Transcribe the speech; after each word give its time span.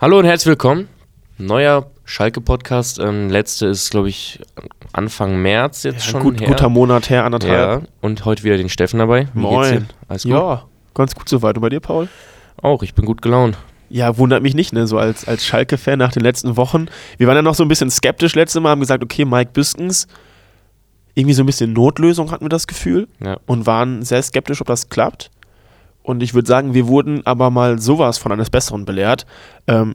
Hallo 0.00 0.18
und 0.18 0.24
herzlich 0.24 0.46
willkommen. 0.50 0.88
Neuer 1.38 1.90
Schalke-Podcast. 2.04 2.98
Ähm, 2.98 3.28
letzte 3.28 3.66
ist, 3.66 3.90
glaube 3.90 4.08
ich, 4.08 4.40
Anfang 4.92 5.40
März 5.42 5.82
jetzt 5.82 6.06
Ja, 6.06 6.12
schon 6.12 6.22
gut, 6.22 6.40
her. 6.40 6.48
guter 6.48 6.68
Monat 6.68 7.10
her, 7.10 7.24
anderthalb. 7.24 7.82
ja, 7.82 7.88
und 8.00 8.24
heute 8.24 8.42
wieder 8.44 8.56
den 8.56 8.68
Steffen 8.68 8.98
dabei. 8.98 9.28
Wie? 9.34 9.40
Moin. 9.40 9.88
Alles 10.08 10.22
gut? 10.24 10.32
Ja, 10.32 10.64
ganz 10.94 11.14
gut 11.14 11.28
soweit. 11.28 11.56
Und 11.56 11.62
bei 11.62 11.68
dir, 11.68 11.80
Paul? 11.80 12.08
Auch, 12.62 12.82
ich 12.82 12.94
bin 12.94 13.04
gut 13.04 13.22
gelaunt. 13.22 13.56
Ja, 13.88 14.16
wundert 14.18 14.42
mich 14.42 14.54
nicht, 14.54 14.72
ne? 14.72 14.86
So 14.86 14.98
als, 14.98 15.26
als 15.26 15.44
Schalke-Fan 15.44 15.98
nach 15.98 16.12
den 16.12 16.22
letzten 16.22 16.56
Wochen. 16.56 16.86
Wir 17.18 17.26
waren 17.26 17.36
ja 17.36 17.42
noch 17.42 17.54
so 17.54 17.64
ein 17.64 17.68
bisschen 17.68 17.90
skeptisch 17.90 18.34
letztes 18.34 18.60
Mal, 18.62 18.70
haben 18.70 18.80
gesagt, 18.80 19.02
okay, 19.02 19.24
Mike 19.24 19.50
Büskens, 19.52 20.06
irgendwie 21.14 21.34
so 21.34 21.42
ein 21.42 21.46
bisschen 21.46 21.72
Notlösung 21.72 22.30
hatten 22.30 22.44
wir 22.44 22.48
das 22.50 22.66
Gefühl 22.66 23.08
Ja. 23.22 23.38
und 23.46 23.66
waren 23.66 24.02
sehr 24.02 24.22
skeptisch, 24.22 24.60
ob 24.60 24.66
das 24.68 24.88
klappt. 24.88 25.30
Und 26.02 26.22
ich 26.22 26.34
würde 26.34 26.48
sagen, 26.48 26.74
wir 26.74 26.86
wurden 26.88 27.24
aber 27.26 27.50
mal 27.50 27.78
sowas 27.78 28.18
von 28.18 28.32
eines 28.32 28.50
Besseren 28.50 28.84
belehrt. 28.84 29.26
Ähm, 29.66 29.94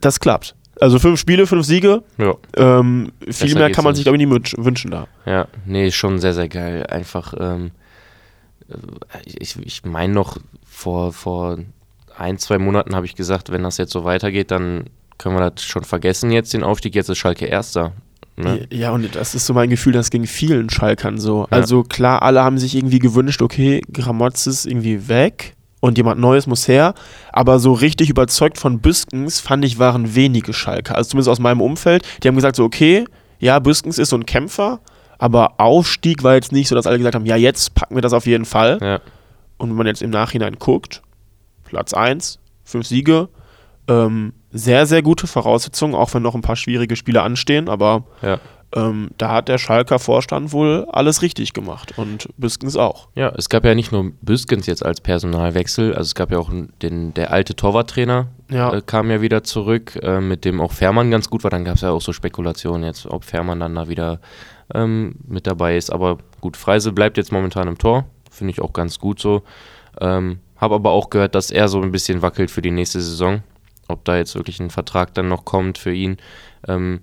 das 0.00 0.20
klappt. 0.20 0.54
Also 0.80 0.98
fünf 0.98 1.18
Spiele, 1.18 1.46
fünf 1.46 1.64
Siege. 1.64 2.02
Ja. 2.18 2.34
Ähm, 2.56 3.12
viel 3.22 3.32
Besser 3.48 3.58
mehr 3.58 3.70
kann 3.70 3.84
man 3.84 3.92
nicht. 3.92 3.98
sich, 3.98 4.04
glaube 4.04 4.18
ich, 4.18 4.26
nie 4.26 4.32
wünsch- 4.32 4.54
wünschen 4.62 4.90
da. 4.90 5.06
Ja, 5.24 5.46
nee, 5.64 5.90
schon 5.90 6.18
sehr, 6.18 6.34
sehr 6.34 6.48
geil. 6.48 6.84
Einfach, 6.86 7.32
ähm, 7.38 7.70
äh, 8.68 8.74
ich, 9.24 9.56
ich 9.58 9.84
meine 9.84 10.12
noch, 10.12 10.36
vor, 10.66 11.12
vor 11.12 11.58
ein, 12.18 12.38
zwei 12.38 12.58
Monaten 12.58 12.94
habe 12.94 13.06
ich 13.06 13.14
gesagt, 13.14 13.50
wenn 13.50 13.62
das 13.62 13.78
jetzt 13.78 13.92
so 13.92 14.04
weitergeht, 14.04 14.50
dann 14.50 14.84
können 15.16 15.36
wir 15.36 15.50
das 15.50 15.64
schon 15.64 15.84
vergessen 15.84 16.30
jetzt, 16.30 16.52
den 16.52 16.62
Aufstieg. 16.64 16.94
Jetzt 16.94 17.08
ist 17.08 17.16
Schalke 17.18 17.46
Erster. 17.46 17.92
Ne? 18.36 18.66
Ja, 18.70 18.90
und 18.90 19.14
das 19.16 19.34
ist 19.34 19.46
so 19.46 19.54
mein 19.54 19.70
Gefühl, 19.70 19.92
das 19.92 20.10
ging 20.10 20.26
vielen 20.26 20.68
Schalkern 20.68 21.18
so. 21.18 21.42
Ja. 21.42 21.46
Also 21.50 21.82
klar, 21.82 22.22
alle 22.22 22.42
haben 22.42 22.58
sich 22.58 22.74
irgendwie 22.74 22.98
gewünscht, 22.98 23.40
okay, 23.40 23.80
Gramotz 23.92 24.46
ist 24.46 24.66
irgendwie 24.66 25.08
weg 25.08 25.56
und 25.80 25.96
jemand 25.96 26.20
Neues 26.20 26.46
muss 26.46 26.68
her. 26.68 26.94
Aber 27.32 27.58
so 27.58 27.72
richtig 27.72 28.10
überzeugt 28.10 28.58
von 28.58 28.80
Büskens, 28.80 29.40
fand 29.40 29.64
ich, 29.64 29.78
waren 29.78 30.14
wenige 30.14 30.52
Schalker. 30.52 30.96
Also 30.96 31.10
zumindest 31.10 31.30
aus 31.30 31.38
meinem 31.38 31.60
Umfeld. 31.60 32.04
Die 32.22 32.28
haben 32.28 32.36
gesagt 32.36 32.56
so, 32.56 32.64
okay, 32.64 33.04
ja, 33.38 33.58
Büskens 33.58 33.98
ist 33.98 34.10
so 34.10 34.16
ein 34.16 34.26
Kämpfer, 34.26 34.80
aber 35.18 35.58
Aufstieg 35.58 36.22
war 36.22 36.34
jetzt 36.34 36.52
nicht 36.52 36.68
so, 36.68 36.74
dass 36.74 36.86
alle 36.86 36.98
gesagt 36.98 37.14
haben, 37.14 37.26
ja, 37.26 37.36
jetzt 37.36 37.74
packen 37.74 37.94
wir 37.94 38.02
das 38.02 38.12
auf 38.12 38.26
jeden 38.26 38.44
Fall. 38.44 38.78
Ja. 38.82 39.00
Und 39.58 39.70
wenn 39.70 39.76
man 39.76 39.86
jetzt 39.86 40.02
im 40.02 40.10
Nachhinein 40.10 40.56
guckt, 40.58 41.02
Platz 41.64 41.94
1, 41.94 42.38
fünf 42.64 42.86
Siege, 42.86 43.28
ähm, 43.88 44.32
sehr, 44.58 44.86
sehr 44.86 45.02
gute 45.02 45.26
Voraussetzungen, 45.26 45.94
auch 45.94 46.12
wenn 46.14 46.22
noch 46.22 46.34
ein 46.34 46.42
paar 46.42 46.56
schwierige 46.56 46.96
Spiele 46.96 47.22
anstehen, 47.22 47.68
aber 47.68 48.04
Ja. 48.22 48.38
ähm, 48.74 49.10
da 49.18 49.30
hat 49.32 49.48
der 49.48 49.58
Schalker 49.58 49.98
Vorstand 49.98 50.52
wohl 50.52 50.86
alles 50.90 51.22
richtig 51.22 51.52
gemacht 51.52 51.94
und 51.96 52.28
Büskens 52.36 52.76
auch. 52.76 53.08
Ja, 53.14 53.28
es 53.36 53.48
gab 53.48 53.64
ja 53.64 53.74
nicht 53.74 53.92
nur 53.92 54.12
Büskens 54.22 54.66
jetzt 54.66 54.84
als 54.84 55.00
Personalwechsel, 55.00 55.90
also 55.94 56.02
es 56.08 56.14
gab 56.14 56.30
ja 56.32 56.38
auch 56.38 56.50
den, 56.82 57.14
der 57.14 57.32
alte 57.32 57.54
Torwarttrainer 57.54 58.26
Ja. 58.50 58.72
äh, 58.72 58.82
kam 58.84 59.10
ja 59.10 59.20
wieder 59.20 59.42
zurück, 59.44 59.96
äh, 60.02 60.20
mit 60.20 60.44
dem 60.44 60.60
auch 60.60 60.72
Fährmann 60.72 61.10
ganz 61.10 61.30
gut 61.30 61.42
war. 61.44 61.50
Dann 61.50 61.64
gab 61.64 61.76
es 61.76 61.80
ja 61.82 61.90
auch 61.90 62.00
so 62.02 62.12
Spekulationen 62.12 62.84
jetzt, 62.84 63.06
ob 63.06 63.24
Fährmann 63.24 63.60
dann 63.60 63.74
da 63.74 63.88
wieder 63.88 64.20
ähm, 64.74 65.16
mit 65.26 65.46
dabei 65.46 65.76
ist. 65.76 65.90
Aber 65.90 66.18
gut, 66.40 66.56
Freise 66.56 66.92
bleibt 66.92 67.16
jetzt 67.18 67.30
momentan 67.32 67.68
im 67.68 67.78
Tor, 67.78 68.04
finde 68.30 68.50
ich 68.52 68.60
auch 68.60 68.72
ganz 68.72 68.98
gut 68.98 69.20
so. 69.20 69.42
Ähm, 70.00 70.38
Habe 70.56 70.74
aber 70.76 70.90
auch 70.90 71.10
gehört, 71.10 71.34
dass 71.34 71.50
er 71.50 71.68
so 71.68 71.80
ein 71.82 71.92
bisschen 71.92 72.22
wackelt 72.22 72.50
für 72.50 72.62
die 72.62 72.70
nächste 72.70 73.00
Saison. 73.00 73.42
Ob 73.88 74.04
da 74.04 74.16
jetzt 74.16 74.34
wirklich 74.34 74.60
ein 74.60 74.70
Vertrag 74.70 75.14
dann 75.14 75.28
noch 75.28 75.44
kommt 75.44 75.78
für 75.78 75.92
ihn. 75.92 76.16
Ähm, 76.66 77.00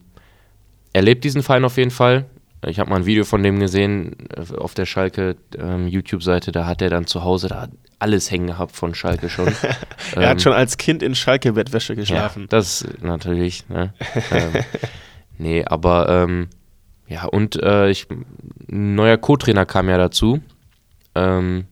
er 0.91 1.01
lebt 1.01 1.23
diesen 1.23 1.43
Verein 1.43 1.65
auf 1.65 1.77
jeden 1.77 1.91
Fall. 1.91 2.25
Ich 2.65 2.79
habe 2.79 2.89
mal 2.89 2.97
ein 2.97 3.05
Video 3.05 3.25
von 3.25 3.43
dem 3.43 3.59
gesehen 3.59 4.15
äh, 4.35 4.55
auf 4.55 4.73
der 4.73 4.85
Schalke 4.85 5.35
ähm, 5.57 5.87
YouTube-Seite. 5.87 6.51
Da 6.51 6.65
hat 6.65 6.81
er 6.81 6.89
dann 6.89 7.07
zu 7.07 7.23
Hause 7.23 7.47
da 7.47 7.67
alles 7.99 8.31
hängen 8.31 8.47
gehabt 8.47 8.75
von 8.75 8.95
Schalke 8.95 9.29
schon. 9.29 9.47
er 10.15 10.21
Ähm, 10.21 10.29
hat 10.29 10.41
schon 10.41 10.53
als 10.53 10.77
Kind 10.77 11.03
in 11.03 11.15
Schalke-Bettwäsche 11.15 11.93
ja, 11.93 11.99
geschlafen. 11.99 12.47
das 12.49 12.85
natürlich. 13.01 13.67
Ne? 13.69 13.93
ähm, 14.31 14.53
nee, 15.37 15.65
aber 15.65 16.09
ähm, 16.09 16.49
ja, 17.07 17.25
und 17.25 17.61
äh, 17.61 17.89
ich, 17.89 18.07
ein 18.09 18.95
neuer 18.95 19.17
Co-Trainer 19.17 19.65
kam 19.65 19.89
ja 19.89 19.97
dazu. 19.97 20.41
Ähm, 21.15 21.65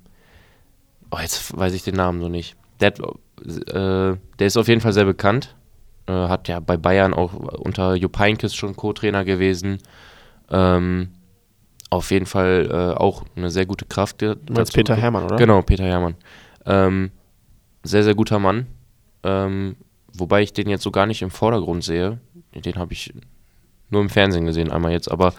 oh, 1.09 1.17
jetzt 1.21 1.57
weiß 1.57 1.73
ich 1.73 1.83
den 1.83 1.95
Namen 1.95 2.21
so 2.21 2.29
nicht. 2.29 2.55
Der, 2.79 2.87
hat, 2.87 2.99
äh, 3.45 4.17
der 4.39 4.47
ist 4.47 4.57
auf 4.57 4.67
jeden 4.67 4.81
Fall 4.81 4.93
sehr 4.93 5.05
bekannt. 5.05 5.55
Äh, 6.07 6.13
hat 6.13 6.47
ja 6.47 6.59
bei 6.59 6.77
Bayern 6.77 7.13
auch 7.13 7.33
unter 7.33 7.95
Jupp 7.95 8.17
Heynckes 8.19 8.55
schon 8.55 8.75
Co-Trainer 8.75 9.23
gewesen. 9.25 9.79
Ähm, 10.49 11.09
auf 11.89 12.11
jeden 12.11 12.25
Fall 12.25 12.69
äh, 12.71 12.97
auch 12.97 13.23
eine 13.35 13.49
sehr 13.49 13.65
gute 13.65 13.85
Kraft. 13.85 14.21
Du 14.21 14.37
meinst 14.49 14.73
Peter 14.73 14.95
Hermann, 14.95 15.25
oder? 15.25 15.35
Genau, 15.35 15.61
Peter 15.61 15.83
Hermann. 15.83 16.15
Ähm, 16.65 17.11
sehr, 17.83 18.03
sehr 18.03 18.15
guter 18.15 18.39
Mann. 18.39 18.67
Ähm, 19.23 19.75
wobei 20.13 20.41
ich 20.41 20.53
den 20.53 20.69
jetzt 20.69 20.83
so 20.83 20.91
gar 20.91 21.05
nicht 21.05 21.21
im 21.21 21.31
Vordergrund 21.31 21.83
sehe. 21.83 22.19
Den 22.53 22.75
habe 22.75 22.93
ich 22.93 23.13
nur 23.89 24.01
im 24.01 24.09
Fernsehen 24.09 24.45
gesehen, 24.45 24.71
einmal 24.71 24.91
jetzt. 24.93 25.11
Aber 25.11 25.33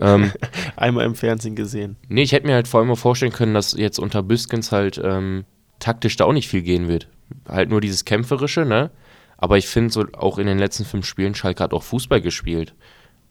ähm, 0.00 0.30
Einmal 0.76 1.06
im 1.06 1.14
Fernsehen 1.14 1.56
gesehen. 1.56 1.96
nee, 2.08 2.22
ich 2.22 2.32
hätte 2.32 2.46
mir 2.46 2.54
halt 2.54 2.68
vor 2.68 2.80
allem 2.80 2.94
vorstellen 2.96 3.32
können, 3.32 3.54
dass 3.54 3.72
jetzt 3.72 3.98
unter 3.98 4.22
Büskens 4.22 4.72
halt 4.72 5.00
ähm, 5.02 5.44
taktisch 5.78 6.16
da 6.16 6.26
auch 6.26 6.32
nicht 6.32 6.48
viel 6.48 6.62
gehen 6.62 6.86
wird. 6.86 7.08
Halt 7.48 7.70
nur 7.70 7.80
dieses 7.80 8.04
Kämpferische, 8.04 8.64
ne? 8.64 8.90
Aber 9.36 9.58
ich 9.58 9.66
finde 9.68 9.92
so 9.92 10.04
auch 10.14 10.38
in 10.38 10.46
den 10.46 10.58
letzten 10.58 10.84
fünf 10.84 11.06
Spielen, 11.06 11.34
Schalke 11.34 11.62
hat 11.62 11.74
auch 11.74 11.82
Fußball 11.82 12.20
gespielt. 12.20 12.74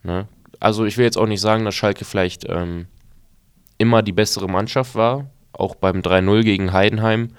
Ne? 0.02 0.28
Also 0.60 0.84
ich 0.84 0.96
will 0.96 1.04
jetzt 1.04 1.18
auch 1.18 1.26
nicht 1.26 1.40
sagen, 1.40 1.64
dass 1.64 1.74
Schalke 1.74 2.04
vielleicht 2.04 2.48
ähm, 2.48 2.86
immer 3.78 4.02
die 4.02 4.12
bessere 4.12 4.48
Mannschaft 4.48 4.94
war. 4.94 5.26
Auch 5.52 5.74
beim 5.74 6.00
3-0 6.00 6.42
gegen 6.42 6.72
Heidenheim 6.72 7.30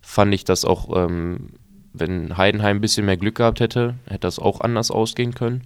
fand 0.00 0.34
ich 0.34 0.44
das 0.44 0.64
auch, 0.64 0.94
ähm, 0.96 1.50
wenn 1.92 2.36
Heidenheim 2.36 2.78
ein 2.78 2.80
bisschen 2.80 3.06
mehr 3.06 3.16
Glück 3.16 3.36
gehabt 3.36 3.60
hätte, 3.60 3.94
hätte 4.06 4.20
das 4.20 4.38
auch 4.38 4.60
anders 4.60 4.90
ausgehen 4.90 5.34
können. 5.34 5.62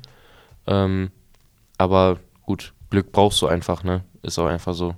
Ähm, 0.66 1.10
aber 1.78 2.18
gut, 2.42 2.74
Glück 2.90 3.12
brauchst 3.12 3.40
du 3.40 3.46
einfach, 3.46 3.84
ne? 3.84 4.04
Ist 4.22 4.38
auch 4.38 4.46
einfach 4.46 4.74
so. 4.74 4.94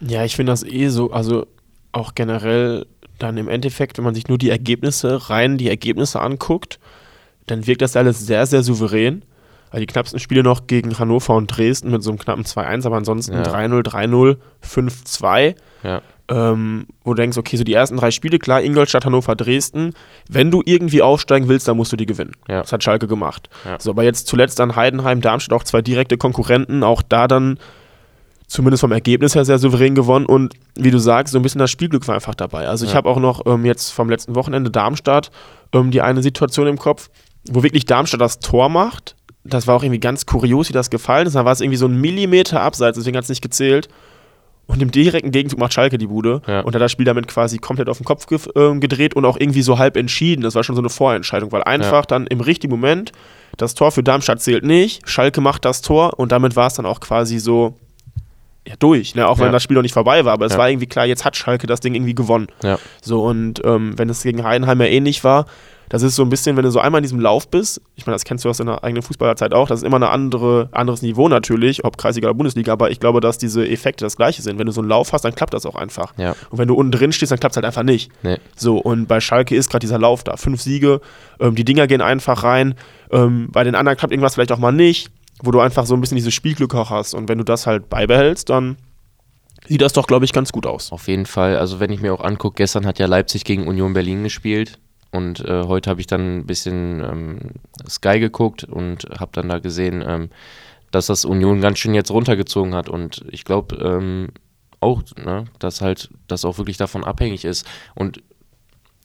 Ja, 0.00 0.24
ich 0.24 0.34
finde 0.34 0.52
das 0.52 0.64
eh 0.64 0.88
so, 0.88 1.12
also 1.12 1.46
auch 1.92 2.14
generell 2.14 2.86
dann 3.22 3.36
im 3.36 3.48
Endeffekt, 3.48 3.98
wenn 3.98 4.04
man 4.04 4.14
sich 4.14 4.28
nur 4.28 4.38
die 4.38 4.50
Ergebnisse, 4.50 5.30
rein 5.30 5.58
die 5.58 5.68
Ergebnisse 5.68 6.20
anguckt, 6.20 6.78
dann 7.46 7.66
wirkt 7.66 7.82
das 7.82 7.96
alles 7.96 8.26
sehr, 8.26 8.46
sehr 8.46 8.62
souverän. 8.62 9.22
Also 9.70 9.80
die 9.80 9.86
knappsten 9.86 10.20
Spiele 10.20 10.42
noch 10.42 10.66
gegen 10.66 10.98
Hannover 10.98 11.34
und 11.34 11.46
Dresden 11.46 11.90
mit 11.90 12.02
so 12.02 12.10
einem 12.10 12.18
knappen 12.18 12.44
2-1, 12.44 12.84
aber 12.86 12.96
ansonsten 12.96 13.32
Ja. 13.34 13.42
3-0, 13.42 13.82
3-0, 13.82 14.36
5-2. 14.62 15.54
Ja. 15.82 16.02
ähm, 16.28 16.86
wo 17.04 17.14
du 17.14 17.20
denkst, 17.20 17.36
okay, 17.36 17.56
so 17.56 17.64
die 17.64 17.74
ersten 17.74 17.96
drei 17.96 18.10
Spiele, 18.10 18.38
klar, 18.38 18.62
Ingolstadt, 18.62 19.04
Hannover, 19.04 19.34
Dresden, 19.34 19.92
wenn 20.28 20.50
du 20.50 20.62
irgendwie 20.64 21.02
aufsteigen 21.02 21.48
willst, 21.48 21.66
dann 21.68 21.76
musst 21.76 21.92
du 21.92 21.96
die 21.96 22.06
gewinnen. 22.06 22.32
Ja. 22.48 22.62
Das 22.62 22.72
hat 22.72 22.84
Schalke 22.84 23.06
gemacht. 23.08 23.48
Ja. 23.64 23.78
So, 23.80 23.90
aber 23.90 24.04
jetzt 24.04 24.28
zuletzt 24.28 24.58
dann 24.58 24.76
Heidenheim, 24.76 25.20
Darmstadt, 25.20 25.58
auch 25.58 25.64
zwei 25.64 25.82
direkte 25.82 26.16
Konkurrenten, 26.16 26.84
auch 26.84 27.02
da 27.02 27.26
dann 27.26 27.58
zumindest 28.52 28.82
vom 28.82 28.92
Ergebnis 28.92 29.34
her 29.34 29.44
sehr 29.44 29.58
souverän 29.58 29.94
gewonnen 29.94 30.26
und 30.26 30.54
wie 30.76 30.90
du 30.90 30.98
sagst, 30.98 31.32
so 31.32 31.38
ein 31.38 31.42
bisschen 31.42 31.58
das 31.58 31.70
Spielglück 31.70 32.06
war 32.06 32.14
einfach 32.14 32.34
dabei. 32.34 32.68
Also 32.68 32.84
ich 32.84 32.90
Ja. 32.92 32.96
habe 32.98 33.08
auch 33.08 33.18
noch 33.18 33.46
ähm, 33.46 33.64
jetzt 33.64 33.90
vom 33.90 34.10
letzten 34.10 34.34
Wochenende 34.34 34.70
Darmstadt 34.70 35.30
ähm, 35.72 35.90
die 35.90 36.02
eine 36.02 36.22
Situation 36.22 36.66
im 36.66 36.78
Kopf, 36.78 37.08
wo 37.50 37.62
wirklich 37.62 37.86
Darmstadt 37.86 38.20
das 38.20 38.38
Tor 38.40 38.68
macht. 38.68 39.16
Das 39.44 39.66
war 39.66 39.74
auch 39.74 39.82
irgendwie 39.82 40.00
ganz 40.00 40.26
kurios, 40.26 40.68
wie 40.68 40.72
das 40.72 40.90
gefallen 40.90 41.26
ist. 41.26 41.34
Da 41.34 41.44
war 41.44 41.52
es 41.52 41.60
irgendwie 41.60 41.76
so 41.78 41.86
ein 41.86 42.00
Millimeter 42.00 42.60
abseits, 42.60 42.96
deswegen 42.98 43.16
hat 43.16 43.24
es 43.24 43.30
nicht 43.30 43.42
gezählt. 43.42 43.88
Und 44.66 44.80
im 44.80 44.90
direkten 44.92 45.32
Gegenzug 45.32 45.58
macht 45.58 45.72
Schalke 45.72 45.98
die 45.98 46.06
Bude 46.06 46.40
Ja. 46.46 46.60
und 46.60 46.74
hat 46.74 46.80
das 46.80 46.92
Spiel 46.92 47.04
damit 47.04 47.26
quasi 47.26 47.58
komplett 47.58 47.88
auf 47.88 47.98
den 47.98 48.04
Kopf 48.04 48.26
ge 48.26 48.38
ähm, 48.54 48.80
gedreht 48.80 49.14
und 49.14 49.24
auch 49.24 49.36
irgendwie 49.38 49.62
so 49.62 49.78
halb 49.78 49.96
entschieden. 49.96 50.42
Das 50.42 50.54
war 50.54 50.62
schon 50.62 50.76
so 50.76 50.80
eine 50.82 50.88
Vorentscheidung, 50.90 51.50
weil 51.52 51.64
einfach 51.64 52.06
dann 52.06 52.26
im 52.28 52.40
richtigen 52.40 52.70
Moment 52.70 53.10
das 53.56 53.74
Tor 53.74 53.90
für 53.90 54.02
Darmstadt 54.04 54.40
zählt 54.40 54.64
nicht, 54.64 55.06
Schalke 55.08 55.40
macht 55.40 55.64
das 55.64 55.82
Tor 55.82 56.18
und 56.18 56.32
damit 56.32 56.54
war 56.54 56.68
es 56.68 56.74
dann 56.74 56.86
auch 56.86 57.00
quasi 57.00 57.38
so 57.38 57.74
ja, 58.66 58.74
durch, 58.78 59.14
ne? 59.14 59.26
auch 59.28 59.38
wenn 59.38 59.46
Ja. 59.46 59.52
das 59.52 59.62
Spiel 59.62 59.74
noch 59.74 59.82
nicht 59.82 59.94
vorbei 59.94 60.24
war, 60.24 60.32
aber 60.34 60.46
es 60.46 60.52
Ja. 60.52 60.58
war 60.58 60.70
irgendwie 60.70 60.86
klar, 60.86 61.06
jetzt 61.06 61.24
hat 61.24 61.36
Schalke 61.36 61.66
das 61.66 61.80
Ding 61.80 61.94
irgendwie 61.94 62.14
gewonnen. 62.14 62.46
Ja. 62.62 62.78
So 63.02 63.24
und 63.24 63.60
ähm, 63.64 63.98
wenn 63.98 64.08
es 64.08 64.22
gegen 64.22 64.44
Heidenheim 64.44 64.80
ja 64.80 64.86
ähnlich 64.86 65.24
war, 65.24 65.46
das 65.88 66.02
ist 66.02 66.16
so 66.16 66.22
ein 66.22 66.30
bisschen, 66.30 66.56
wenn 66.56 66.64
du 66.64 66.70
so 66.70 66.80
einmal 66.80 67.00
in 67.00 67.02
diesem 67.02 67.20
Lauf 67.20 67.48
bist, 67.48 67.82
ich 67.96 68.06
meine, 68.06 68.14
das 68.14 68.24
kennst 68.24 68.46
du 68.46 68.48
aus 68.48 68.56
deiner 68.56 68.82
eigenen 68.82 69.02
Fußballerzeit 69.02 69.52
auch, 69.52 69.68
das 69.68 69.80
ist 69.80 69.84
immer 69.86 69.98
ein 69.98 70.02
andere, 70.04 70.68
anderes 70.72 71.02
Niveau 71.02 71.28
natürlich, 71.28 71.84
ob 71.84 71.98
Kreisliga 71.98 72.28
oder 72.28 72.34
Bundesliga, 72.34 72.72
aber 72.72 72.90
ich 72.90 72.98
glaube, 72.98 73.20
dass 73.20 73.36
diese 73.36 73.68
Effekte 73.68 74.04
das 74.06 74.16
gleiche 74.16 74.40
sind. 74.40 74.58
Wenn 74.58 74.64
du 74.66 74.72
so 74.72 74.80
einen 74.80 74.88
Lauf 74.88 75.12
hast, 75.12 75.22
dann 75.26 75.34
klappt 75.34 75.52
das 75.52 75.66
auch 75.66 75.74
einfach. 75.74 76.14
Ja. 76.16 76.34
Und 76.48 76.56
wenn 76.58 76.68
du 76.68 76.74
unten 76.76 76.92
drin 76.92 77.12
stehst, 77.12 77.30
dann 77.30 77.38
klappt 77.40 77.52
es 77.52 77.56
halt 77.56 77.66
einfach 77.66 77.82
nicht. 77.82 78.10
Nee. 78.22 78.38
So, 78.56 78.78
und 78.78 79.06
bei 79.06 79.20
Schalke 79.20 79.54
ist 79.54 79.68
gerade 79.68 79.80
dieser 79.80 79.98
Lauf 79.98 80.24
da. 80.24 80.38
Fünf 80.38 80.62
Siege, 80.62 81.02
ähm, 81.40 81.56
die 81.56 81.64
Dinger 81.64 81.86
gehen 81.86 82.00
einfach 82.00 82.42
rein. 82.42 82.74
Ähm, 83.10 83.48
bei 83.52 83.62
den 83.62 83.74
anderen 83.74 83.98
klappt 83.98 84.12
irgendwas 84.14 84.32
vielleicht 84.34 84.52
auch 84.52 84.58
mal 84.58 84.72
nicht, 84.72 85.10
wo 85.42 85.50
du 85.50 85.60
einfach 85.60 85.86
so 85.86 85.94
ein 85.94 86.00
bisschen 86.00 86.16
dieses 86.16 86.32
Spielglück 86.34 86.74
auch 86.74 86.90
hast. 86.90 87.14
Und 87.14 87.28
wenn 87.28 87.38
du 87.38 87.44
das 87.44 87.66
halt 87.66 87.90
beibehältst, 87.90 88.48
dann 88.48 88.76
sieht 89.66 89.82
das 89.82 89.92
doch, 89.92 90.06
glaube 90.06 90.24
ich, 90.24 90.32
ganz 90.32 90.52
gut 90.52 90.66
aus. 90.66 90.92
Auf 90.92 91.08
jeden 91.08 91.26
Fall. 91.26 91.56
Also 91.58 91.80
wenn 91.80 91.92
ich 91.92 92.00
mir 92.00 92.14
auch 92.14 92.24
angucke, 92.24 92.56
gestern 92.56 92.86
hat 92.86 92.98
ja 92.98 93.06
Leipzig 93.06 93.44
gegen 93.44 93.66
Union 93.66 93.92
Berlin 93.92 94.22
gespielt 94.22 94.78
und 95.10 95.40
äh, 95.40 95.64
heute 95.64 95.90
habe 95.90 96.00
ich 96.00 96.06
dann 96.06 96.38
ein 96.38 96.46
bisschen 96.46 97.00
ähm, 97.00 97.38
Sky 97.88 98.18
geguckt 98.18 98.64
und 98.64 99.06
habe 99.18 99.32
dann 99.34 99.48
da 99.48 99.58
gesehen, 99.58 100.02
ähm, 100.06 100.30
dass 100.90 101.06
das 101.06 101.24
Union 101.24 101.60
ganz 101.60 101.78
schön 101.78 101.94
jetzt 101.94 102.10
runtergezogen 102.10 102.74
hat 102.74 102.88
und 102.88 103.24
ich 103.30 103.44
glaube 103.44 103.76
ähm, 103.76 104.28
auch, 104.80 105.02
ne, 105.16 105.44
dass 105.58 105.80
halt 105.80 106.10
das 106.26 106.44
auch 106.44 106.58
wirklich 106.58 106.76
davon 106.76 107.04
abhängig 107.04 107.44
ist 107.44 107.66
und 107.94 108.22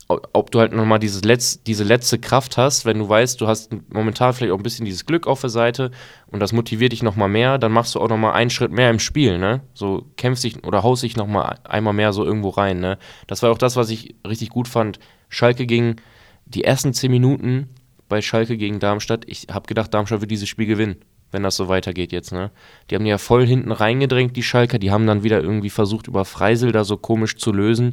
ob 0.07 0.51
du 0.51 0.59
halt 0.59 0.71
nochmal 0.71 0.99
dieses 0.99 1.23
Letz-, 1.23 1.59
diese 1.65 1.83
letzte 1.83 2.17
Kraft 2.17 2.57
hast, 2.57 2.85
wenn 2.85 2.99
du 2.99 3.09
weißt, 3.09 3.41
du 3.41 3.47
hast 3.47 3.71
momentan 3.91 4.33
vielleicht 4.33 4.53
auch 4.53 4.57
ein 4.57 4.63
bisschen 4.63 4.85
dieses 4.85 5.05
Glück 5.05 5.27
auf 5.27 5.41
der 5.41 5.49
Seite 5.49 5.91
und 6.27 6.39
das 6.39 6.53
motiviert 6.53 6.93
dich 6.93 7.03
nochmal 7.03 7.27
mehr, 7.27 7.57
dann 7.57 7.73
machst 7.73 7.93
du 7.95 7.99
auch 7.99 8.07
nochmal 8.07 8.33
einen 8.33 8.49
Schritt 8.49 8.71
mehr 8.71 8.89
im 8.89 8.99
Spiel, 8.99 9.37
ne? 9.37 9.61
So 9.73 10.05
kämpfst 10.15 10.45
dich 10.45 10.63
oder 10.65 10.83
haust 10.83 11.03
dich 11.03 11.17
nochmal 11.17 11.59
einmal 11.65 11.93
mehr 11.93 12.13
so 12.13 12.23
irgendwo 12.23 12.49
rein, 12.49 12.79
ne? 12.79 12.97
Das 13.27 13.43
war 13.43 13.51
auch 13.51 13.57
das, 13.57 13.75
was 13.75 13.89
ich 13.89 14.15
richtig 14.25 14.49
gut 14.49 14.67
fand. 14.67 14.99
Schalke 15.29 15.65
ging 15.65 15.97
die 16.45 16.63
ersten 16.63 16.93
zehn 16.93 17.11
Minuten 17.11 17.69
bei 18.07 18.21
Schalke 18.21 18.55
gegen 18.55 18.79
Darmstadt. 18.79 19.25
Ich 19.27 19.47
habe 19.51 19.67
gedacht, 19.67 19.93
Darmstadt 19.93 20.21
wird 20.21 20.31
dieses 20.31 20.47
Spiel 20.47 20.67
gewinnen, 20.67 20.95
wenn 21.31 21.43
das 21.43 21.55
so 21.55 21.67
weitergeht 21.67 22.11
jetzt, 22.11 22.31
ne? 22.31 22.51
Die 22.89 22.95
haben 22.95 23.05
ja 23.05 23.17
voll 23.17 23.45
hinten 23.45 23.71
reingedrängt, 23.71 24.35
die 24.35 24.43
Schalker. 24.43 24.79
Die 24.79 24.91
haben 24.91 25.07
dann 25.07 25.23
wieder 25.23 25.41
irgendwie 25.41 25.69
versucht, 25.69 26.07
über 26.07 26.25
Freisel 26.25 26.71
da 26.71 26.83
so 26.83 26.97
komisch 26.97 27.35
zu 27.35 27.51
lösen. 27.51 27.91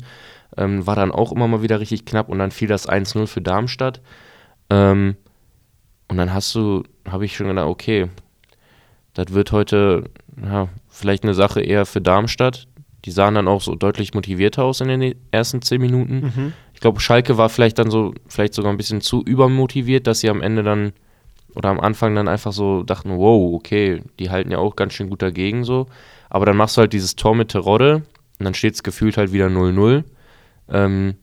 Ähm, 0.57 0.87
war 0.87 0.95
dann 0.95 1.11
auch 1.11 1.33
immer 1.33 1.49
mal 1.49 1.63
wieder 1.63 1.81
richtig 1.81 2.05
knapp 2.05 2.29
und 2.29 2.39
dann 2.39 2.53
fiel 2.53 2.69
das 2.69 2.89
1-0 2.89 3.27
für 3.27 3.41
Darmstadt. 3.41 4.01
Ähm, 4.71 5.17
und 6.09 6.17
dann 6.17 6.33
hast 6.33 6.55
du, 6.55 6.85
habe 7.09 7.25
ich 7.25 7.37
schon 7.37 7.49
gedacht, 7.49 7.67
okay, 7.67 8.09
das 9.15 9.33
wird 9.33 9.53
heute 9.53 10.11
ja, 10.41 10.69
vielleicht 10.89 11.25
eine 11.25 11.35
Sache 11.35 11.61
eher 11.61 11.87
für 11.87 12.01
Darmstadt. 12.01 12.69
Die 13.05 13.11
sahen 13.11 13.35
dann 13.35 13.49
auch 13.49 13.61
so 13.61 13.75
deutlich 13.75 14.15
motivierter 14.15 14.65
aus 14.65 14.81
in 14.81 14.89
den 14.89 15.15
ersten 15.31 15.61
zehn 15.61 15.81
Minuten. 15.81 16.33
Mhm. 16.35 16.53
Ich 16.73 16.81
glaube, 16.81 17.01
Schalke 17.01 17.37
war 17.37 17.49
vielleicht 17.49 17.79
dann 17.79 17.91
so, 17.91 18.15
vielleicht 18.27 18.55
sogar 18.55 18.73
ein 18.73 18.77
bisschen 18.77 19.01
zu 19.01 19.23
übermotiviert, 19.23 20.07
dass 20.07 20.21
sie 20.21 20.31
am 20.31 20.41
Ende 20.41 20.63
dann 20.63 20.93
oder 21.55 21.69
am 21.69 21.81
Anfang 21.81 22.15
dann 22.15 22.29
einfach 22.29 22.53
so 22.53 22.83
dachten, 22.83 23.17
wow, 23.17 23.55
okay, 23.55 24.03
die 24.19 24.31
halten 24.31 24.51
ja 24.51 24.59
auch 24.59 24.77
ganz 24.77 24.93
schön 24.93 25.11
gut 25.11 25.23
dagegen 25.23 25.65
so. 25.65 25.87
Aber 26.29 26.47
dann 26.47 26.57
machst 26.57 26.77
du 26.77 26.81
halt 26.81 26.93
dieses 26.93 27.17
Tor 27.17 27.35
mit 27.35 27.51
Terodde 27.51 28.03
und 28.39 28.45
dann 28.45 28.55
steht 28.55 28.75
es 28.75 28.83
gefühlt 28.83 29.17
halt 29.17 29.33
wieder 29.33 29.47
0-0. 29.47 30.05
Ähm, 30.69 31.15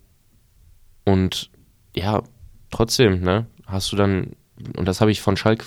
und 1.04 1.50
ja, 1.96 2.24
trotzdem, 2.70 3.22
ne, 3.22 3.48
hast 3.66 3.92
du 3.92 3.96
dann, 3.98 4.32
und 4.78 4.88
das 4.88 5.02
habe 5.02 5.12
ich 5.12 5.22
von 5.22 5.36
Schalke 5.38 5.66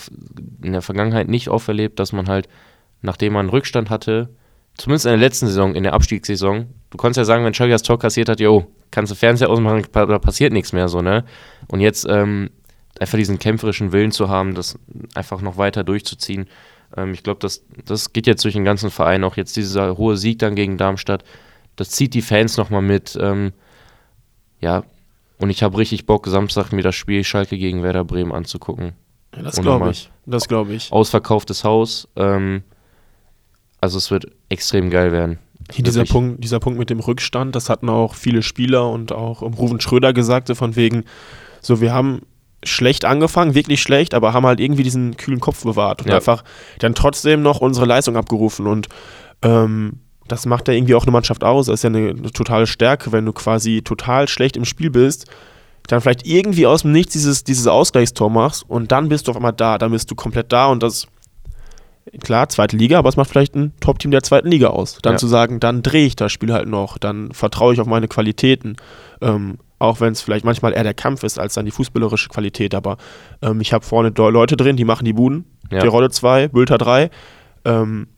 in 0.62 0.72
der 0.72 0.82
Vergangenheit 0.82 1.28
nicht 1.28 1.48
oft 1.48 1.68
erlebt, 1.68 1.98
dass 1.98 2.12
man 2.12 2.28
halt, 2.28 2.48
nachdem 3.02 3.34
man 3.34 3.40
einen 3.40 3.50
Rückstand 3.50 3.90
hatte, 3.90 4.30
zumindest 4.76 5.06
in 5.06 5.10
der 5.10 5.18
letzten 5.18 5.46
Saison, 5.46 5.74
in 5.74 5.82
der 5.82 5.92
Abstiegssaison, 5.92 6.66
du 6.90 6.96
konntest 6.96 7.18
ja 7.18 7.24
sagen, 7.24 7.44
wenn 7.44 7.54
Schalke 7.54 7.72
das 7.72 7.82
Tor 7.82 7.98
kassiert 7.98 8.28
hat, 8.28 8.40
jo, 8.40 8.66
kannst 8.90 9.12
du 9.12 9.16
Fernseher 9.16 9.50
ausmachen, 9.50 9.84
da 9.92 10.18
passiert 10.18 10.52
nichts 10.52 10.72
mehr 10.72 10.88
so, 10.88 11.02
ne? 11.02 11.24
Und 11.68 11.80
jetzt 11.80 12.06
ähm, 12.08 12.50
einfach 13.00 13.18
diesen 13.18 13.38
kämpferischen 13.38 13.92
Willen 13.92 14.12
zu 14.12 14.28
haben, 14.28 14.54
das 14.54 14.78
einfach 15.14 15.40
noch 15.40 15.56
weiter 15.56 15.84
durchzuziehen. 15.84 16.46
Ähm, 16.96 17.12
ich 17.12 17.22
glaube, 17.22 17.40
das, 17.40 17.64
das 17.84 18.12
geht 18.12 18.26
jetzt 18.26 18.44
durch 18.44 18.54
den 18.54 18.64
ganzen 18.64 18.90
Verein, 18.90 19.24
auch 19.24 19.36
jetzt 19.36 19.56
dieser 19.56 19.96
hohe 19.96 20.16
Sieg 20.16 20.38
dann 20.38 20.54
gegen 20.54 20.78
Darmstadt, 20.78 21.24
das 21.76 21.90
zieht 21.90 22.14
die 22.14 22.22
Fans 22.22 22.56
nochmal 22.56 22.82
mit. 22.82 23.18
Ähm, 23.20 23.52
ja, 24.60 24.84
und 25.38 25.50
ich 25.50 25.62
habe 25.62 25.76
richtig 25.78 26.06
Bock, 26.06 26.26
Samstag 26.26 26.72
mir 26.72 26.82
das 26.82 26.94
Spiel 26.94 27.24
Schalke 27.24 27.58
gegen 27.58 27.82
Werder 27.82 28.04
Bremen 28.04 28.32
anzugucken. 28.32 28.92
Ja, 29.34 29.42
das 29.42 29.60
glaube 29.60 29.90
ich. 29.90 30.10
Das 30.26 30.48
glaube 30.48 30.74
ich. 30.74 30.92
Ausverkauftes 30.92 31.64
Haus. 31.64 32.08
Ähm, 32.16 32.62
also 33.80 33.98
es 33.98 34.10
wird 34.10 34.28
extrem 34.48 34.90
geil 34.90 35.12
werden. 35.12 35.38
Hier 35.72 35.84
dieser. 35.84 36.04
Punkt, 36.04 36.44
dieser 36.44 36.60
Punkt 36.60 36.78
mit 36.78 36.90
dem 36.90 37.00
Rückstand, 37.00 37.54
das 37.56 37.68
hatten 37.68 37.88
auch 37.88 38.14
viele 38.14 38.42
Spieler 38.42 38.90
und 38.90 39.12
auch 39.12 39.42
ähm, 39.42 39.54
Ruven 39.54 39.80
Schröder 39.80 40.12
gesagt, 40.12 40.48
so 40.48 40.54
von 40.54 40.76
wegen, 40.76 41.04
so 41.60 41.80
wir 41.80 41.92
haben 41.92 42.22
schlecht 42.64 43.04
angefangen, 43.04 43.54
wirklich 43.54 43.80
schlecht, 43.82 44.14
aber 44.14 44.32
haben 44.32 44.46
halt 44.46 44.60
irgendwie 44.60 44.82
diesen 44.82 45.16
kühlen 45.16 45.40
Kopf 45.40 45.62
bewahrt 45.64 46.02
und 46.02 46.08
Ja. 46.08 46.16
einfach 46.16 46.44
dann 46.78 46.94
trotzdem 46.94 47.42
noch 47.42 47.60
unsere 47.60 47.86
Leistung 47.86 48.16
abgerufen 48.16 48.66
und 48.66 48.88
ähm, 49.42 50.00
das 50.28 50.46
macht 50.46 50.68
ja 50.68 50.74
irgendwie 50.74 50.94
auch 50.94 51.02
eine 51.02 51.12
Mannschaft 51.12 51.44
aus. 51.44 51.66
Das 51.66 51.74
ist 51.80 51.82
ja 51.82 51.90
eine, 51.90 52.10
eine 52.10 52.32
totale 52.32 52.66
Stärke, 52.66 53.12
wenn 53.12 53.26
du 53.26 53.32
quasi 53.34 53.82
total 53.82 54.26
schlecht 54.28 54.56
im 54.56 54.64
Spiel 54.64 54.90
bist, 54.90 55.26
dann 55.86 56.00
vielleicht 56.00 56.26
irgendwie 56.26 56.66
aus 56.66 56.80
dem 56.82 56.92
Nichts 56.92 57.12
dieses, 57.12 57.44
dieses 57.44 57.66
Ausgleichstor 57.66 58.30
machst 58.30 58.64
und 58.68 58.90
dann 58.90 59.08
bist 59.10 59.26
du 59.26 59.32
auf 59.32 59.36
einmal 59.36 59.52
da, 59.52 59.76
dann 59.76 59.90
bist 59.90 60.10
du 60.10 60.14
komplett 60.14 60.50
da 60.52 60.66
und 60.68 60.82
das 60.82 61.06
klar, 62.22 62.48
zweite 62.48 62.76
Liga, 62.76 62.98
aber 62.98 63.08
es 63.08 63.16
macht 63.16 63.30
vielleicht 63.30 63.54
ein 63.54 63.72
Top-Team 63.80 64.10
der 64.10 64.22
zweiten 64.22 64.48
Liga 64.48 64.68
aus. 64.68 64.98
Dann 65.02 65.14
Ja. 65.14 65.18
zu 65.18 65.26
sagen, 65.26 65.60
dann 65.60 65.82
drehe 65.82 66.06
ich 66.06 66.16
das 66.16 66.32
Spiel 66.32 66.52
halt 66.52 66.68
noch, 66.68 66.98
dann 66.98 67.32
vertraue 67.32 67.72
ich 67.74 67.80
auf 67.80 67.86
meine 67.86 68.08
Qualitäten. 68.08 68.76
Ähm, 69.20 69.58
auch 69.84 70.00
wenn 70.00 70.12
es 70.12 70.22
vielleicht 70.22 70.44
manchmal 70.44 70.72
eher 70.72 70.82
der 70.82 70.94
Kampf 70.94 71.22
ist, 71.22 71.38
als 71.38 71.54
dann 71.54 71.64
die 71.64 71.70
fußballerische 71.70 72.28
Qualität. 72.28 72.74
Aber 72.74 72.96
ähm, 73.42 73.60
ich 73.60 73.72
habe 73.72 73.84
vorne 73.84 74.10
Leute 74.16 74.56
drin, 74.56 74.76
die 74.76 74.84
machen 74.84 75.04
die 75.04 75.12
Buden. 75.12 75.44
Ja. 75.70 75.80
Terodde 75.80 76.10
2, 76.10 76.48
Bülter 76.48 76.78
3. 76.78 77.10
Ähm, 77.64 78.08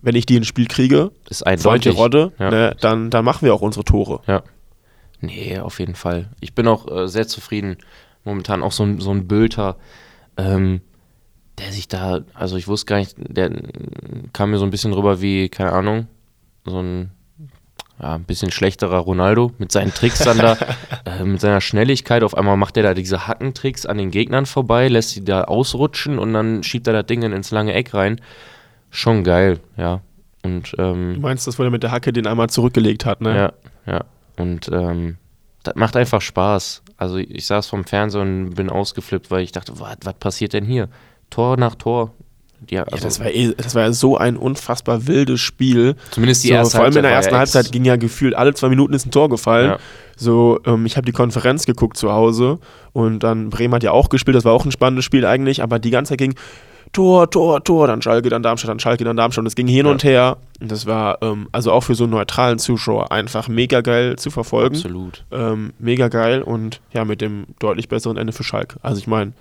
wenn 0.00 0.14
ich 0.14 0.26
die 0.26 0.36
ins 0.36 0.46
Spiel 0.46 0.66
kriege, 0.66 1.10
ist 1.28 1.46
eindeutig. 1.46 1.94
Terodde, 1.94 2.32
Ja. 2.38 2.50
ne, 2.50 2.76
dann, 2.80 3.10
dann 3.10 3.24
machen 3.24 3.44
wir 3.46 3.54
auch 3.54 3.62
unsere 3.62 3.84
Tore. 3.84 4.20
Nee, 5.20 5.58
auf 5.58 5.80
jeden 5.80 5.94
Fall. 5.96 6.30
Ich 6.40 6.54
bin 6.54 6.68
auch 6.68 6.86
äh, 6.90 7.08
sehr 7.08 7.26
zufrieden. 7.26 7.76
Momentan 8.24 8.62
auch 8.62 8.72
so 8.72 8.84
ein, 8.84 9.00
so 9.00 9.10
ein 9.10 9.26
Bülter, 9.26 9.76
ähm, 10.36 10.80
der 11.58 11.72
sich 11.72 11.88
da, 11.88 12.20
also 12.34 12.56
ich 12.56 12.68
wusste 12.68 12.86
gar 12.86 12.98
nicht, 12.98 13.16
der 13.18 13.50
äh, 13.50 13.62
kam 14.32 14.50
mir 14.50 14.58
so 14.58 14.64
ein 14.64 14.70
bisschen 14.70 14.92
rüber 14.92 15.20
wie, 15.20 15.48
keine 15.48 15.72
Ahnung, 15.72 16.06
so 16.64 16.78
ein 16.80 17.10
ja, 18.00 18.14
ein 18.14 18.24
bisschen 18.24 18.50
schlechterer 18.50 18.98
Ronaldo 18.98 19.52
mit 19.58 19.72
seinen 19.72 19.92
Tricks 19.92 20.20
dann 20.20 20.38
da, 20.38 20.56
äh, 21.04 21.24
mit 21.24 21.40
seiner 21.40 21.60
Schnelligkeit. 21.60 22.22
Auf 22.22 22.36
einmal 22.36 22.56
macht 22.56 22.76
er 22.76 22.82
da 22.82 22.94
diese 22.94 23.26
Hackentricks 23.26 23.86
an 23.86 23.98
den 23.98 24.10
Gegnern 24.10 24.46
vorbei, 24.46 24.88
lässt 24.88 25.10
sie 25.10 25.24
da 25.24 25.44
ausrutschen 25.44 26.18
und 26.18 26.32
dann 26.32 26.62
schiebt 26.62 26.86
er 26.86 26.92
das 26.92 27.06
Ding 27.06 27.22
ins 27.22 27.50
lange 27.50 27.74
Eck 27.74 27.94
rein. 27.94 28.20
Schon 28.90 29.24
geil, 29.24 29.60
ja. 29.76 30.00
Und 30.42 30.74
ähm, 30.78 31.14
Du 31.14 31.20
meinst, 31.20 31.46
das, 31.46 31.58
wo 31.58 31.64
er 31.64 31.70
mit 31.70 31.82
der 31.82 31.90
Hacke 31.90 32.12
den 32.12 32.26
einmal 32.26 32.48
zurückgelegt 32.48 33.04
hat, 33.04 33.20
ne? 33.20 33.36
ja, 33.36 33.52
ja. 33.92 34.04
Und 34.36 34.70
ähm, 34.72 35.16
das 35.64 35.74
macht 35.74 35.96
einfach 35.96 36.20
Spaß. 36.20 36.82
Also 36.96 37.16
ich 37.16 37.46
saß 37.46 37.66
vom 37.66 37.84
Fernseher 37.84 38.22
und 38.22 38.50
bin 38.50 38.70
ausgeflippt, 38.70 39.30
weil 39.30 39.42
ich 39.42 39.52
dachte, 39.52 39.72
was 39.78 40.14
passiert 40.14 40.52
denn 40.52 40.64
hier? 40.64 40.88
Tor 41.30 41.56
nach 41.56 41.74
Tor. 41.74 42.14
Ja, 42.68 42.82
also 42.84 43.04
das, 43.04 43.20
war 43.20 43.26
eh, 43.30 43.54
das 43.56 43.74
war 43.74 43.82
ja 43.82 43.92
so 43.92 44.16
ein 44.16 44.36
unfassbar 44.36 45.06
wildes 45.06 45.40
Spiel. 45.40 45.94
zumindest 46.10 46.42
die 46.44 46.48
so, 46.48 46.54
erste 46.54 46.76
vor 46.78 46.84
allem 46.86 46.96
in 46.96 47.02
der 47.04 47.12
ersten 47.12 47.30
ex- 47.34 47.38
Halbzeit 47.54 47.72
ging 47.72 47.84
ja 47.84 47.96
gefühlt 47.96 48.34
alle 48.34 48.52
zwei 48.54 48.68
Minuten 48.68 48.92
ist 48.94 49.06
ein 49.06 49.10
Tor 49.12 49.28
gefallen. 49.28 49.70
Ja. 49.70 49.78
So, 50.16 50.58
ähm, 50.66 50.84
ich 50.84 50.96
habe 50.96 51.04
die 51.06 51.12
Konferenz 51.12 51.64
geguckt 51.66 51.96
zu 51.96 52.10
Hause 52.12 52.58
und 52.92 53.20
dann 53.22 53.50
Bremen 53.50 53.74
hat 53.74 53.84
ja 53.84 53.92
auch 53.92 54.08
gespielt, 54.08 54.36
das 54.36 54.44
war 54.44 54.52
auch 54.52 54.64
ein 54.64 54.72
spannendes 54.72 55.04
Spiel 55.04 55.24
eigentlich, 55.24 55.62
aber 55.62 55.78
die 55.78 55.90
ganze 55.90 56.10
Zeit 56.10 56.18
ging 56.18 56.34
Tor, 56.92 57.30
Tor, 57.30 57.62
Tor, 57.62 57.86
dann 57.86 58.00
Schalke, 58.00 58.30
dann 58.30 58.42
Darmstadt, 58.42 58.70
dann 58.70 58.80
Schalke, 58.80 59.04
dann 59.04 59.16
Darmstadt 59.16 59.42
und 59.42 59.46
es 59.46 59.54
ging 59.54 59.68
hin 59.68 59.84
Ja. 59.86 59.92
und 59.92 60.02
her. 60.04 60.38
Und 60.58 60.72
das 60.72 60.86
war 60.86 61.18
ähm, 61.22 61.46
also 61.52 61.70
auch 61.70 61.82
für 61.82 61.94
so 61.94 62.04
einen 62.04 62.12
neutralen 62.14 62.58
Zuschauer 62.58 63.12
einfach 63.12 63.46
mega 63.46 63.82
geil 63.82 64.16
zu 64.16 64.30
verfolgen. 64.30 64.74
Absolut. 64.74 65.24
Ähm, 65.30 65.74
mega 65.78 66.08
geil 66.08 66.40
und 66.42 66.80
ja, 66.92 67.04
mit 67.04 67.20
dem 67.20 67.44
deutlich 67.60 67.88
besseren 67.88 68.16
Ende 68.16 68.32
für 68.32 68.42
Schalke. 68.42 68.78
Also 68.82 68.98
ich 69.00 69.06
meine, 69.06 69.34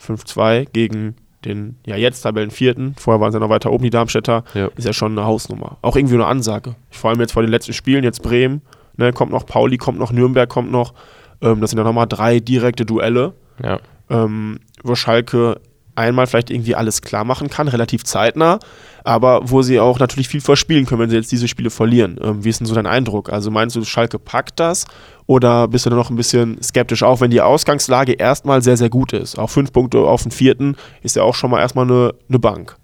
5-2 0.00 0.66
gegen 0.72 1.16
den, 1.44 1.76
ja 1.86 1.96
jetzt 1.96 2.22
Tabellenvierten, 2.22 2.94
vorher 2.98 3.20
waren 3.20 3.32
sie 3.32 3.38
noch 3.40 3.48
weiter 3.48 3.70
oben, 3.72 3.84
die 3.84 3.90
Darmstädter, 3.90 4.44
Ja. 4.54 4.68
ist 4.76 4.84
ja 4.86 4.92
schon 4.92 5.12
eine 5.12 5.24
Hausnummer. 5.26 5.78
Auch 5.82 5.96
irgendwie 5.96 6.14
eine 6.14 6.26
Ansage. 6.26 6.74
Vor 6.90 7.10
allem 7.10 7.20
jetzt 7.20 7.32
vor 7.32 7.42
den 7.42 7.50
letzten 7.50 7.72
Spielen, 7.72 8.02
jetzt 8.04 8.22
Bremen, 8.22 8.62
ne, 8.96 9.12
kommt 9.12 9.30
noch 9.32 9.46
Pauli, 9.46 9.76
kommt 9.76 9.98
noch 9.98 10.10
Nürnberg, 10.12 10.48
kommt 10.48 10.70
noch, 10.72 10.94
ähm, 11.40 11.60
das 11.60 11.70
sind 11.70 11.78
ja 11.78 11.84
nochmal 11.84 12.06
drei 12.08 12.40
direkte 12.40 12.84
Duelle, 12.84 13.34
Ja. 13.62 13.78
ähm, 14.10 14.58
wo 14.82 14.94
Schalke 14.94 15.60
einmal 15.98 16.26
vielleicht 16.26 16.50
irgendwie 16.50 16.74
alles 16.74 17.02
klar 17.02 17.24
machen 17.24 17.50
kann, 17.50 17.68
relativ 17.68 18.04
zeitnah, 18.04 18.60
aber 19.04 19.40
wo 19.44 19.62
sie 19.62 19.80
auch 19.80 19.98
natürlich 19.98 20.28
viel 20.28 20.40
verspielen 20.40 20.86
können, 20.86 21.00
wenn 21.02 21.10
sie 21.10 21.16
jetzt 21.16 21.32
diese 21.32 21.48
Spiele 21.48 21.70
verlieren. 21.70 22.18
Ähm, 22.22 22.44
wie 22.44 22.48
ist 22.48 22.60
denn 22.60 22.66
so 22.66 22.74
dein 22.74 22.86
Eindruck? 22.86 23.30
Also 23.30 23.50
meinst 23.50 23.76
du, 23.76 23.84
Schalke 23.84 24.18
packt 24.18 24.60
das 24.60 24.86
oder 25.26 25.68
bist 25.68 25.86
du 25.86 25.90
noch 25.90 26.10
ein 26.10 26.16
bisschen 26.16 26.62
skeptisch, 26.62 27.02
auch 27.02 27.20
wenn 27.20 27.30
die 27.30 27.40
Ausgangslage 27.40 28.12
erstmal 28.12 28.62
sehr, 28.62 28.76
sehr 28.76 28.90
gut 28.90 29.12
ist? 29.12 29.38
Auch 29.38 29.50
fünf 29.50 29.72
Punkte 29.72 29.98
auf 29.98 30.22
den 30.22 30.30
vierten 30.30 30.76
ist 31.02 31.16
ja 31.16 31.22
auch 31.22 31.34
schon 31.34 31.50
mal 31.50 31.60
erstmal 31.60 31.84
eine, 31.84 32.14
eine 32.28 32.38
Bank. 32.38 32.76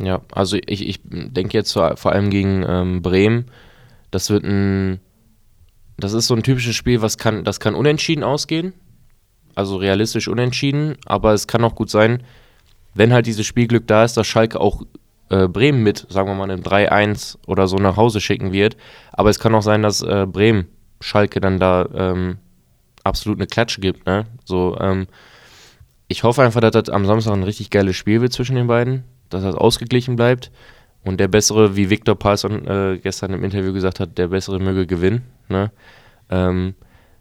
Ja, 0.00 0.20
also 0.32 0.56
ich, 0.66 0.86
ich 0.86 1.00
denke 1.04 1.56
jetzt 1.56 1.72
vor 1.72 1.96
vor 1.96 2.12
allem 2.12 2.30
gegen 2.30 2.64
ähm, 2.68 3.02
Bremen, 3.02 3.46
das 4.10 4.30
wird 4.30 4.44
ein, 4.44 5.00
das 5.96 6.12
ist 6.12 6.28
so 6.28 6.34
ein 6.34 6.44
typisches 6.44 6.76
Spiel, 6.76 7.02
was 7.02 7.18
kann, 7.18 7.44
das 7.44 7.58
kann 7.58 7.74
unentschieden 7.74 8.22
ausgehen, 8.22 8.74
also 9.56 9.76
realistisch 9.76 10.28
unentschieden, 10.28 10.96
aber 11.04 11.32
es 11.32 11.48
kann 11.48 11.64
auch 11.64 11.74
gut 11.74 11.90
sein, 11.90 12.22
wenn 12.98 13.12
halt 13.12 13.26
dieses 13.26 13.46
Spielglück 13.46 13.86
da 13.86 14.04
ist, 14.04 14.16
dass 14.16 14.26
Schalke 14.26 14.60
auch 14.60 14.82
äh, 15.30 15.46
Bremen 15.46 15.84
mit, 15.84 16.06
sagen 16.08 16.28
wir 16.28 16.34
mal, 16.34 16.50
einem 16.50 16.62
3-1 16.62 17.38
oder 17.46 17.68
so 17.68 17.76
nach 17.76 17.96
Hause 17.96 18.20
schicken 18.20 18.52
wird, 18.52 18.76
aber 19.12 19.30
es 19.30 19.38
kann 19.38 19.54
auch 19.54 19.62
sein, 19.62 19.82
dass 19.82 20.02
äh, 20.02 20.26
Bremen 20.26 20.66
Schalke 21.00 21.40
dann 21.40 21.60
da 21.60 21.88
ähm, 21.94 22.38
absolut 23.04 23.38
eine 23.38 23.46
Klatsche 23.46 23.80
gibt, 23.80 24.04
ne? 24.04 24.26
So, 24.44 24.76
ähm, 24.80 25.06
ich 26.08 26.24
hoffe 26.24 26.42
einfach, 26.42 26.60
dass 26.60 26.72
das 26.72 26.88
am 26.88 27.06
Samstag 27.06 27.34
ein 27.34 27.44
richtig 27.44 27.70
geiles 27.70 27.94
Spiel 27.94 28.20
wird 28.20 28.32
zwischen 28.32 28.56
den 28.56 28.66
beiden, 28.66 29.04
dass 29.28 29.42
das 29.42 29.54
ausgeglichen 29.54 30.16
bleibt. 30.16 30.50
Und 31.04 31.20
der 31.20 31.28
Bessere, 31.28 31.76
wie 31.76 31.90
Viktor 31.90 32.16
Palsson 32.16 32.66
äh, 32.66 32.98
gestern 33.00 33.32
im 33.32 33.44
Interview 33.44 33.72
gesagt 33.72 34.00
hat, 34.00 34.18
der 34.18 34.28
Bessere 34.28 34.58
möge 34.58 34.86
gewinnen. 34.86 35.22
Ne? 35.48 35.70
Ähm, 36.30 36.74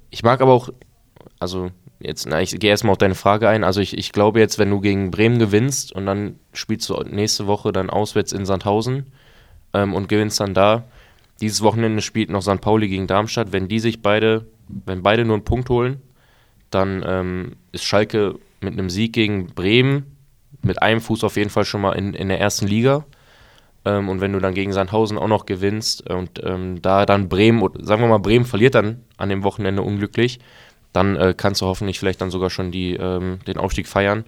ich 0.09 0.23
mag 0.23 0.41
aber 0.41 0.53
auch, 0.53 0.69
also 1.37 1.69
jetzt, 1.99 2.27
na, 2.27 2.41
ich 2.41 2.59
gehe 2.59 2.69
erstmal 2.69 2.91
auf 2.91 2.97
deine 2.97 3.15
Frage 3.15 3.49
ein. 3.49 3.63
Also 3.63 3.81
ich, 3.81 3.97
ich 3.97 4.11
glaube 4.11 4.39
jetzt, 4.39 4.59
wenn 4.59 4.69
du 4.69 4.79
gegen 4.79 5.11
Bremen 5.11 5.39
gewinnst 5.39 5.91
und 5.91 6.05
dann 6.05 6.39
spielst 6.53 6.89
du 6.89 7.01
nächste 7.03 7.47
Woche 7.47 7.71
dann 7.71 7.89
auswärts 7.89 8.31
in 8.31 8.45
Sandhausen 8.45 9.07
ähm, 9.73 9.93
und 9.93 10.09
gewinnst 10.09 10.39
dann 10.39 10.53
da. 10.53 10.85
Dieses 11.41 11.61
Wochenende 11.61 12.01
spielt 12.01 12.29
noch 12.29 12.41
St. 12.41 12.61
Pauli 12.61 12.87
gegen 12.87 13.07
Darmstadt. 13.07 13.51
Wenn 13.51 13.67
die 13.67 13.79
sich 13.79 14.01
beide 14.01 14.47
wenn 14.67 15.03
beide 15.03 15.25
nur 15.25 15.35
einen 15.35 15.45
Punkt 15.45 15.69
holen, 15.69 16.01
dann 16.69 17.03
ähm, 17.07 17.55
ist 17.71 17.85
Schalke 17.85 18.35
mit 18.61 18.73
einem 18.73 18.89
Sieg 18.89 19.13
gegen 19.13 19.47
Bremen 19.47 20.17
mit 20.63 20.81
einem 20.81 21.01
Fuß 21.01 21.23
auf 21.23 21.37
jeden 21.37 21.49
Fall 21.49 21.65
schon 21.65 21.81
mal 21.81 21.93
in, 21.93 22.13
in 22.13 22.29
der 22.29 22.39
ersten 22.39 22.67
Liga. 22.67 23.05
Ähm, 23.85 24.09
und 24.09 24.21
wenn 24.21 24.33
du 24.33 24.39
dann 24.39 24.53
gegen 24.53 24.73
Sandhausen 24.73 25.17
auch 25.17 25.27
noch 25.27 25.45
gewinnst 25.45 26.09
und 26.09 26.41
ähm, 26.43 26.81
da 26.81 27.05
dann 27.05 27.29
Bremen, 27.29 27.61
sagen 27.79 28.01
wir 28.01 28.07
mal, 28.07 28.17
Bremen 28.17 28.45
verliert 28.45 28.75
dann 28.75 29.03
an 29.17 29.29
dem 29.29 29.43
Wochenende 29.43 29.81
unglücklich, 29.81 30.39
dann 30.97 31.15
äh, 31.15 31.33
kannst 31.37 31.61
du 31.61 31.67
hoffentlich 31.67 31.99
vielleicht 31.99 32.21
dann 32.21 32.31
sogar 32.31 32.49
schon 32.49 32.71
die, 32.71 32.95
ähm, 32.95 33.39
den 33.45 33.57
Aufstieg 33.57 33.87
feiern. 33.87 34.25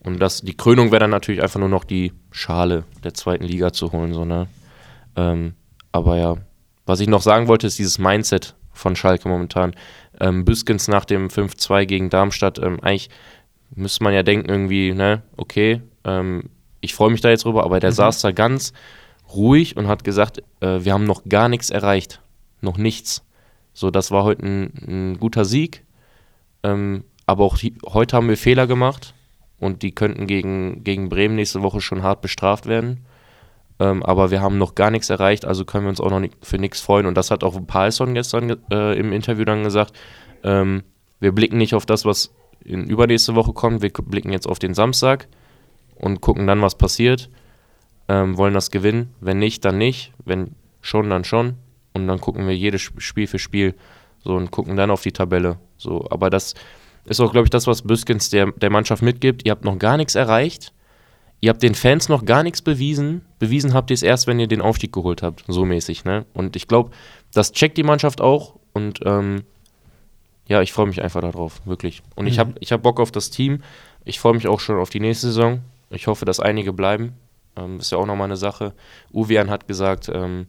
Und 0.00 0.20
das, 0.20 0.40
die 0.40 0.56
Krönung 0.56 0.90
wäre 0.90 1.00
dann 1.00 1.10
natürlich 1.10 1.42
einfach 1.42 1.60
nur 1.60 1.68
noch 1.68 1.84
die 1.84 2.12
Schale 2.30 2.84
der 3.04 3.12
zweiten 3.12 3.44
Liga 3.44 3.72
zu 3.72 3.92
holen. 3.92 4.14
So, 4.14 4.24
ne? 4.24 4.46
Ähm, 5.16 5.54
aber 5.92 6.16
ja, 6.16 6.36
was 6.86 7.00
ich 7.00 7.08
noch 7.08 7.20
sagen 7.20 7.46
wollte, 7.46 7.66
ist 7.66 7.78
dieses 7.78 7.98
Mindset 7.98 8.54
von 8.72 8.96
Schalke 8.96 9.28
momentan. 9.28 9.74
Ähm, 10.18 10.46
Büskens 10.46 10.88
nach 10.88 11.04
dem 11.04 11.28
5-2 11.28 11.84
gegen 11.84 12.10
Darmstadt, 12.10 12.58
ähm, 12.58 12.80
eigentlich 12.80 13.10
müsste 13.74 14.02
man 14.02 14.14
ja 14.14 14.22
denken, 14.22 14.48
irgendwie, 14.48 14.94
ne, 14.94 15.22
okay, 15.36 15.82
ähm, 16.04 16.44
ich 16.80 16.94
freue 16.94 17.10
mich 17.10 17.20
da 17.20 17.28
jetzt 17.28 17.44
drüber, 17.44 17.64
aber 17.64 17.80
der 17.80 17.90
mhm. 17.90 17.96
saß 17.96 18.22
da 18.22 18.32
ganz 18.32 18.72
ruhig 19.34 19.76
und 19.76 19.88
hat 19.88 20.04
gesagt, 20.04 20.42
äh, 20.60 20.84
wir 20.84 20.94
haben 20.94 21.04
noch 21.04 21.24
gar 21.28 21.48
nichts 21.48 21.68
erreicht. 21.70 22.22
Noch 22.62 22.78
nichts. 22.78 23.24
So, 23.74 23.90
das 23.90 24.10
war 24.10 24.24
heute 24.24 24.46
ein, 24.46 24.72
ein 24.86 25.18
guter 25.18 25.44
Sieg. 25.44 25.84
Ähm, 26.62 27.04
aber 27.26 27.44
auch 27.44 27.58
die, 27.58 27.74
heute 27.86 28.16
haben 28.16 28.28
wir 28.28 28.36
Fehler 28.36 28.66
gemacht 28.66 29.14
und 29.58 29.82
die 29.82 29.92
könnten 29.92 30.26
gegen, 30.26 30.84
gegen 30.84 31.08
Bremen 31.08 31.34
nächste 31.34 31.62
Woche 31.62 31.80
schon 31.80 32.02
hart 32.02 32.20
bestraft 32.22 32.66
werden. 32.66 33.04
Ähm, 33.80 34.02
aber 34.02 34.30
wir 34.30 34.40
haben 34.40 34.58
noch 34.58 34.74
gar 34.74 34.90
nichts 34.90 35.10
erreicht, 35.10 35.44
also 35.44 35.64
können 35.64 35.84
wir 35.84 35.90
uns 35.90 36.00
auch 36.00 36.10
noch 36.10 36.20
nicht, 36.20 36.34
für 36.42 36.58
nichts 36.58 36.80
freuen. 36.80 37.06
Und 37.06 37.16
das 37.16 37.30
hat 37.30 37.44
auch 37.44 37.58
Palsson 37.66 38.14
gestern 38.14 38.56
äh, 38.70 38.98
im 38.98 39.12
Interview 39.12 39.44
dann 39.44 39.62
gesagt. 39.62 39.92
Ähm, 40.42 40.82
wir 41.20 41.32
blicken 41.32 41.58
nicht 41.58 41.74
auf 41.74 41.86
das, 41.86 42.04
was 42.04 42.34
in 42.64 42.88
übernächste 42.88 43.34
Woche 43.34 43.52
kommt. 43.52 43.82
Wir 43.82 43.90
blicken 43.90 44.32
jetzt 44.32 44.48
auf 44.48 44.58
den 44.58 44.74
Samstag 44.74 45.28
und 45.94 46.20
gucken 46.20 46.46
dann, 46.46 46.62
was 46.62 46.76
passiert. 46.76 47.30
Ähm, 48.08 48.36
wollen 48.36 48.54
das 48.54 48.70
gewinnen. 48.70 49.14
Wenn 49.20 49.38
nicht, 49.38 49.64
dann 49.64 49.78
nicht. 49.78 50.12
Wenn 50.24 50.54
schon, 50.80 51.10
dann 51.10 51.24
schon. 51.24 51.54
Und 51.94 52.06
dann 52.08 52.20
gucken 52.20 52.46
wir 52.46 52.56
jedes 52.56 52.80
Spiel 52.80 53.26
für 53.26 53.38
Spiel 53.38 53.74
so 54.22 54.34
und 54.34 54.50
gucken 54.50 54.76
dann 54.76 54.90
auf 54.90 55.02
die 55.02 55.12
Tabelle. 55.12 55.58
So, 55.76 56.06
aber 56.10 56.30
das 56.30 56.54
ist 57.04 57.20
auch, 57.20 57.32
glaube 57.32 57.46
ich, 57.46 57.50
das, 57.50 57.66
was 57.66 57.82
Büskens 57.82 58.30
der, 58.30 58.52
der 58.52 58.70
Mannschaft 58.70 59.02
mitgibt. 59.02 59.44
Ihr 59.46 59.52
habt 59.52 59.64
noch 59.64 59.78
gar 59.78 59.96
nichts 59.96 60.14
erreicht. 60.14 60.72
Ihr 61.40 61.50
habt 61.50 61.62
den 61.62 61.74
Fans 61.74 62.08
noch 62.08 62.24
gar 62.24 62.42
nichts 62.42 62.62
bewiesen. 62.62 63.22
Bewiesen 63.38 63.72
habt 63.72 63.90
ihr 63.90 63.94
es 63.94 64.02
erst, 64.02 64.26
wenn 64.26 64.40
ihr 64.40 64.48
den 64.48 64.60
Aufstieg 64.60 64.92
geholt 64.92 65.22
habt. 65.22 65.44
So 65.46 65.64
mäßig, 65.64 66.04
ne? 66.04 66.26
Und 66.34 66.56
ich 66.56 66.66
glaube, 66.66 66.90
das 67.32 67.52
checkt 67.52 67.76
die 67.76 67.84
Mannschaft 67.84 68.20
auch. 68.20 68.56
Und 68.72 69.00
ähm, 69.04 69.44
ja, 70.48 70.62
ich 70.62 70.72
freue 70.72 70.86
mich 70.86 71.00
einfach 71.00 71.20
darauf, 71.20 71.64
wirklich. 71.64 72.02
Und 72.16 72.24
mhm. 72.24 72.30
ich 72.30 72.38
habe 72.38 72.54
ich 72.58 72.72
hab 72.72 72.82
Bock 72.82 72.98
auf 72.98 73.12
das 73.12 73.30
Team. 73.30 73.62
Ich 74.04 74.18
freue 74.18 74.34
mich 74.34 74.48
auch 74.48 74.60
schon 74.60 74.78
auf 74.78 74.90
die 74.90 75.00
nächste 75.00 75.28
Saison. 75.28 75.60
Ich 75.90 76.06
hoffe, 76.08 76.24
dass 76.24 76.40
einige 76.40 76.72
bleiben. 76.72 77.14
Ähm, 77.56 77.78
ist 77.78 77.92
ja 77.92 77.98
auch 77.98 78.06
nochmal 78.06 78.26
eine 78.26 78.36
Sache. 78.36 78.74
Uwian 79.12 79.50
hat 79.50 79.68
gesagt 79.68 80.10
ähm, 80.12 80.46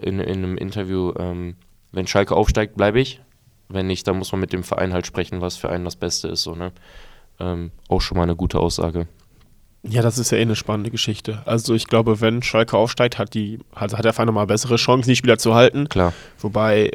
in, 0.00 0.18
in 0.20 0.44
einem 0.44 0.56
Interview, 0.56 1.12
ähm, 1.18 1.56
wenn 1.92 2.06
Schalke 2.06 2.34
aufsteigt, 2.34 2.76
bleibe 2.76 3.00
ich. 3.00 3.20
Wenn 3.68 3.86
nicht, 3.86 4.06
dann 4.06 4.18
muss 4.18 4.32
man 4.32 4.40
mit 4.40 4.52
dem 4.52 4.64
Verein 4.64 4.92
halt 4.92 5.06
sprechen, 5.06 5.40
was 5.40 5.56
für 5.56 5.68
einen 5.68 5.84
das 5.84 5.96
Beste 5.96 6.28
ist. 6.28 6.42
So, 6.42 6.54
ne? 6.54 6.72
Ähm, 7.38 7.70
auch 7.88 8.00
schon 8.00 8.16
mal 8.16 8.24
eine 8.24 8.36
gute 8.36 8.58
Aussage. 8.58 9.06
Ja, 9.82 10.02
das 10.02 10.18
ist 10.18 10.30
ja 10.30 10.38
eh 10.38 10.42
eine 10.42 10.56
spannende 10.56 10.90
Geschichte. 10.90 11.42
Also 11.46 11.74
ich 11.74 11.86
glaube, 11.86 12.20
wenn 12.20 12.42
Schalke 12.42 12.76
aufsteigt, 12.76 13.18
hat 13.18 13.32
die, 13.34 13.60
also 13.74 13.96
hat 13.96 14.04
der 14.04 14.12
Verein 14.12 14.26
nochmal 14.26 14.46
bessere 14.46 14.76
Chancen, 14.76 15.08
die 15.08 15.16
Spieler 15.16 15.38
zu 15.38 15.54
halten. 15.54 15.88
Klar. 15.88 16.12
Wobei 16.38 16.90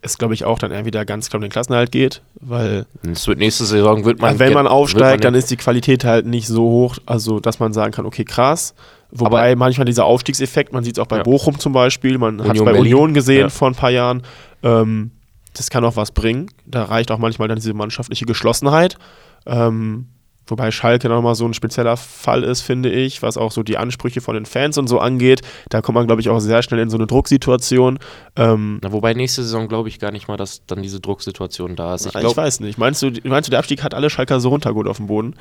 es, 0.00 0.18
glaube 0.18 0.34
ich, 0.34 0.44
auch 0.44 0.58
dann 0.58 0.72
entweder 0.72 1.04
ganz 1.04 1.30
klar 1.30 1.38
um 1.38 1.42
den 1.42 1.50
Klassenhalt 1.50 1.92
geht, 1.92 2.22
weil. 2.40 2.86
Es 3.08 3.28
wird 3.28 3.38
nächste 3.38 3.64
Saison 3.64 4.04
wird 4.04 4.20
man. 4.20 4.40
Wenn 4.40 4.52
man 4.52 4.66
aufsteigt, 4.66 5.22
man 5.22 5.32
dann 5.32 5.34
ist 5.34 5.50
die 5.50 5.56
Qualität 5.56 6.04
halt 6.04 6.26
nicht 6.26 6.48
so 6.48 6.62
hoch, 6.62 6.98
also 7.06 7.38
dass 7.38 7.60
man 7.60 7.72
sagen 7.72 7.92
kann, 7.92 8.04
okay, 8.04 8.24
krass. 8.24 8.74
Wobei 9.14 9.52
aber 9.52 9.56
manchmal 9.56 9.84
dieser 9.84 10.06
Aufstiegseffekt, 10.06 10.72
man 10.72 10.84
sieht 10.84 10.96
es 10.96 11.02
auch 11.02 11.06
bei 11.06 11.18
ja. 11.18 11.22
Bochum 11.22 11.58
zum 11.58 11.72
Beispiel, 11.72 12.18
man 12.18 12.42
hat 12.42 12.56
es 12.56 12.64
bei 12.64 12.72
Berlin. 12.72 12.94
Union 12.94 13.14
gesehen 13.14 13.40
ja. 13.40 13.48
vor 13.50 13.68
ein 13.68 13.74
paar 13.74 13.90
Jahren. 13.90 14.22
Ähm, 14.62 15.10
das 15.54 15.68
kann 15.68 15.84
auch 15.84 15.96
was 15.96 16.12
bringen. 16.12 16.46
Da 16.64 16.84
reicht 16.84 17.10
auch 17.10 17.18
manchmal 17.18 17.48
dann 17.48 17.56
diese 17.56 17.74
mannschaftliche 17.74 18.24
Geschlossenheit. 18.24 18.96
Ähm, 19.44 20.06
Wobei 20.46 20.72
Schalke 20.72 21.08
nochmal 21.08 21.36
so 21.36 21.46
ein 21.46 21.54
spezieller 21.54 21.96
Fall 21.96 22.42
ist, 22.42 22.62
finde 22.62 22.90
ich, 22.90 23.22
was 23.22 23.36
auch 23.36 23.52
so 23.52 23.62
die 23.62 23.78
Ansprüche 23.78 24.20
von 24.20 24.34
den 24.34 24.44
Fans 24.44 24.76
und 24.76 24.88
so 24.88 24.98
angeht. 24.98 25.40
Da 25.68 25.80
kommt 25.82 25.94
man, 25.94 26.06
glaube 26.06 26.20
ich, 26.20 26.28
auch 26.28 26.40
sehr 26.40 26.62
schnell 26.62 26.80
in 26.80 26.90
so 26.90 26.96
eine 26.96 27.06
Drucksituation. 27.06 28.00
Ähm, 28.34 28.78
Na, 28.82 28.90
wobei 28.92 29.14
nächste 29.14 29.42
Saison 29.44 29.68
glaube 29.68 29.88
ich 29.88 30.00
gar 30.00 30.10
nicht 30.10 30.26
mal, 30.26 30.36
dass 30.36 30.66
dann 30.66 30.82
diese 30.82 31.00
Drucksituation 31.00 31.76
da 31.76 31.94
ist. 31.94 32.06
Ich, 32.06 32.12
glaub, 32.12 32.32
ich 32.32 32.36
weiß 32.36 32.60
nicht. 32.60 32.76
Meinst 32.76 33.00
du, 33.02 33.12
meinst 33.22 33.48
du, 33.48 33.50
der 33.50 33.60
Abstieg 33.60 33.84
hat 33.84 33.94
alle 33.94 34.10
Schalker 34.10 34.40
so 34.40 34.48
runtergeholt 34.48 34.88
auf 34.88 34.96
dem 34.96 35.06
Boden? 35.06 35.36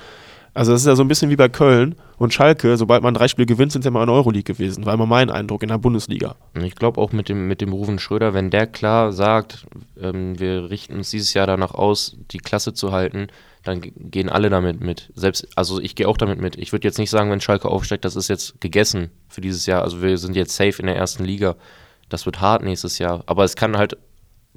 Also 0.53 0.73
das 0.73 0.81
ist 0.81 0.87
ja 0.87 0.95
so 0.95 1.03
ein 1.03 1.07
bisschen 1.07 1.29
wie 1.29 1.37
bei 1.37 1.47
Köln 1.47 1.95
und 2.17 2.33
Schalke, 2.33 2.75
sobald 2.75 3.03
man 3.03 3.13
drei 3.13 3.29
Spiele 3.29 3.45
gewinnt, 3.45 3.71
sind 3.71 3.83
sie 3.83 3.87
immer 3.87 4.01
in 4.01 4.07
der 4.07 4.15
Euroleague 4.15 4.53
gewesen, 4.53 4.85
war 4.85 4.93
immer 4.93 5.05
mein 5.05 5.29
Eindruck 5.29 5.63
in 5.63 5.69
der 5.69 5.77
Bundesliga. 5.77 6.35
Ich 6.61 6.75
glaube 6.75 6.99
auch 6.99 7.13
mit 7.13 7.29
dem, 7.29 7.47
mit 7.47 7.61
dem 7.61 7.71
Rufen 7.71 7.99
Schröder, 7.99 8.33
wenn 8.33 8.49
der 8.49 8.67
klar 8.67 9.13
sagt, 9.13 9.65
ähm, 9.99 10.37
wir 10.39 10.69
richten 10.69 10.97
uns 10.97 11.09
dieses 11.09 11.33
Jahr 11.33 11.47
danach 11.47 11.73
aus, 11.73 12.17
die 12.31 12.39
Klasse 12.39 12.73
zu 12.73 12.91
halten, 12.91 13.27
dann 13.63 13.81
gehen 13.81 14.29
alle 14.29 14.49
damit 14.49 14.81
mit. 14.81 15.11
Selbst, 15.15 15.47
also 15.55 15.79
ich 15.79 15.95
gehe 15.95 16.07
auch 16.07 16.17
damit 16.17 16.41
mit. 16.41 16.57
Ich 16.57 16.73
würde 16.73 16.87
jetzt 16.87 16.97
nicht 16.97 17.11
sagen, 17.11 17.31
wenn 17.31 17.41
Schalke 17.41 17.69
aufsteigt, 17.69 18.03
das 18.03 18.15
ist 18.15 18.27
jetzt 18.27 18.59
gegessen 18.59 19.11
für 19.29 19.41
dieses 19.41 19.65
Jahr. 19.67 19.83
Also 19.83 20.01
wir 20.01 20.17
sind 20.17 20.35
jetzt 20.35 20.55
safe 20.55 20.79
in 20.79 20.87
der 20.87 20.95
ersten 20.95 21.23
Liga. 21.23 21.55
Das 22.09 22.25
wird 22.25 22.41
hart 22.41 22.63
nächstes 22.63 22.97
Jahr. 22.97 23.23
Aber 23.27 23.43
es 23.43 23.55
kann 23.55 23.77
halt 23.77 23.97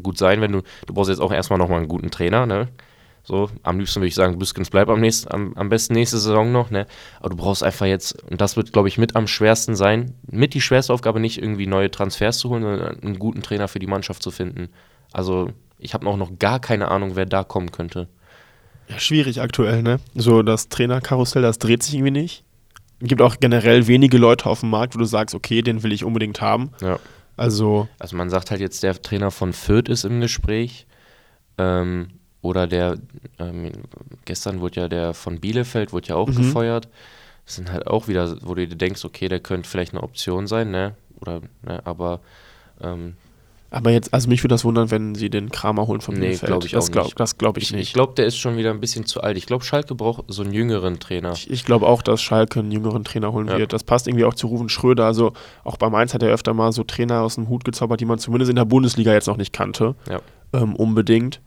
gut 0.03 0.19
sein, 0.19 0.41
wenn 0.41 0.53
du, 0.53 0.63
du 0.87 0.95
brauchst 0.95 1.11
jetzt 1.11 1.21
auch 1.21 1.33
erstmal 1.33 1.59
nochmal 1.59 1.79
einen 1.79 1.89
guten 1.89 2.11
Trainer, 2.11 2.47
ne? 2.47 2.69
So, 3.27 3.49
am 3.63 3.79
liebsten 3.79 4.01
würde 4.01 4.09
ich 4.09 4.15
sagen, 4.15 4.39
Büskens 4.39 4.69
bleibt 4.69 4.91
am, 4.91 5.01
nächsten, 5.01 5.33
am, 5.33 5.55
am 5.55 5.71
besten 5.71 5.95
nächste 5.95 6.19
Saison 6.19 6.53
noch, 6.53 6.71
ne? 6.71 6.87
Aber 7.21 7.31
du 7.31 7.37
brauchst 7.37 7.63
einfach 7.63 7.87
jetzt, 7.87 8.23
und 8.31 8.41
das 8.43 8.57
wird, 8.57 8.75
glaube 8.75 8.89
ich, 8.89 8.99
mit 8.99 9.17
am 9.17 9.27
schwersten 9.27 9.75
sein, 9.75 10.13
mit 10.31 10.53
die 10.53 10.61
schwerste 10.61 10.93
Aufgabe, 10.93 11.21
nicht 11.21 11.41
irgendwie 11.41 11.67
neue 11.67 11.91
Transfers 11.91 12.37
zu 12.39 12.51
holen, 12.51 12.63
sondern 12.63 13.01
einen 13.01 13.19
guten 13.19 13.43
Trainer 13.43 13.67
für 13.67 13.79
die 13.79 13.87
Mannschaft 13.87 14.23
zu 14.23 14.31
finden. 14.31 14.69
Also, 15.11 15.51
ich 15.79 15.95
habe 15.95 16.07
auch 16.07 16.19
noch 16.19 16.39
gar 16.39 16.61
keine 16.61 16.91
Ahnung, 16.91 17.17
wer 17.17 17.25
da 17.25 17.45
kommen 17.45 17.73
könnte. 17.73 18.09
Ja, 18.89 18.99
schwierig 18.99 19.41
aktuell, 19.41 19.83
ne? 19.83 20.01
So 20.15 20.43
das 20.43 20.69
Trainerkarussell, 20.69 21.41
das 21.41 21.59
dreht 21.59 21.83
sich 21.83 21.95
irgendwie 21.95 22.11
nicht. 22.11 22.45
Es 23.01 23.09
gibt 23.09 23.23
auch 23.23 23.37
generell 23.41 23.87
wenige 23.87 24.19
Leute 24.19 24.47
auf 24.47 24.61
dem 24.61 24.71
Markt, 24.71 24.95
wo 24.95 24.99
du 24.99 25.07
sagst, 25.07 25.35
okay, 25.35 25.63
den 25.63 25.83
will 25.83 25.93
ich 25.93 26.05
unbedingt 26.05 26.43
haben. 26.43 26.73
Ja. 26.83 26.99
Also. 27.39 27.89
Also 27.99 28.17
man 28.17 28.29
sagt 28.29 28.51
halt 28.51 28.61
jetzt, 28.61 28.83
der 28.83 29.01
Trainer 29.01 29.31
von 29.31 29.55
Fürth 29.55 29.89
ist 29.89 30.05
im 30.05 30.21
Gespräch. 30.21 30.87
Ähm, 31.57 32.09
oder 32.45 32.67
der, 32.67 32.99
ähm, 33.39 33.73
gestern 34.27 34.61
wurde 34.61 34.83
ja 34.83 34.89
der 34.89 35.15
von 35.15 35.41
Bielefeld, 35.41 35.93
wurde 35.93 36.09
ja 36.09 36.17
auch 36.17 36.29
mhm. 36.29 36.37
gefeuert. 36.37 36.89
Das 37.47 37.57
sind 37.57 37.73
halt 37.73 37.87
auch 37.87 38.07
wieder, 38.07 38.37
wo 38.43 38.55
du 38.55 38.67
dir 38.67 38.77
denkst, 38.77 39.05
okay, 39.05 39.29
der 39.29 39.41
könnte 39.41 39.69
vielleicht 39.69 39.93
eine 39.93 40.03
Option 40.03 40.47
sein, 40.47 40.71
ne? 40.71 40.95
Oder, 41.21 41.41
ne, 41.63 41.81
aber 41.87 42.21
ähm, 42.81 43.15
aber 43.71 43.91
jetzt, 43.91 44.15
also 44.15 44.29
mich 44.29 44.41
würde 44.45 44.55
das 44.55 44.65
wundern, 44.65 44.93
wenn 44.93 45.17
sie 45.17 45.31
den 45.31 45.51
Kramer 45.51 45.89
holen 45.89 46.01
vom 46.01 46.15
nee, 46.15 46.21
Bielefeld. 46.21 46.49
Glaub 46.49 46.65
ich 46.65 46.71
das 46.71 46.93
glaube 46.93 47.11
glaub 47.39 47.57
ich, 47.57 47.65
ich, 47.65 47.73
nicht. 47.73 47.89
Ich 47.89 47.93
glaube, 47.93 48.13
der 48.15 48.27
ist 48.27 48.37
schon 48.37 48.57
wieder 48.57 48.71
ein 48.71 48.79
bisschen 48.79 49.05
zu 49.05 49.21
alt. 49.21 49.37
Ich 49.37 49.47
glaube, 49.47 49.65
Schalke 49.65 49.97
braucht 49.97 50.27
so 50.29 50.43
einen 50.43 50.53
jüngeren 50.53 51.01
Trainer. 51.01 51.33
Ich, 51.33 51.51
ich 51.51 51.65
glaube 51.65 51.87
auch, 51.87 52.03
dass 52.03 52.23
Schalke 52.23 52.61
einen 52.61 52.71
jüngeren 52.71 53.03
Trainer 53.03 53.33
holen 53.33 53.49
ja. 53.49 53.59
wird. 53.59 53.73
Das 53.73 53.83
passt 53.83 54.07
irgendwie 54.07 54.27
auch 54.27 54.35
zu 54.35 54.47
Ruven 54.47 54.69
Schröder. 54.69 55.07
Also 55.07 55.33
auch 55.65 55.77
bei 55.77 55.91
Mainz 55.91 56.15
hat 56.15 56.23
er 56.23 56.29
öfter 56.29 56.55
mal 56.55 56.71
so 56.71 56.85
Trainer 56.85 57.23
aus 57.23 57.35
dem 57.35 57.49
Hut 57.49 57.65
gezaubert, 57.65 58.01
die 58.01 58.05
man 58.05 58.21
zumindest 58.21 58.51
in 58.51 58.57
der 58.57 58.65
Bundesliga 58.65 59.13
jetzt 59.13 59.27
noch 59.27 59.39
nicht 59.39 59.53
kannte. 59.53 59.97
Ja. 60.09 60.21
Ähm, 60.53 60.77
unbedingt. 60.77 61.41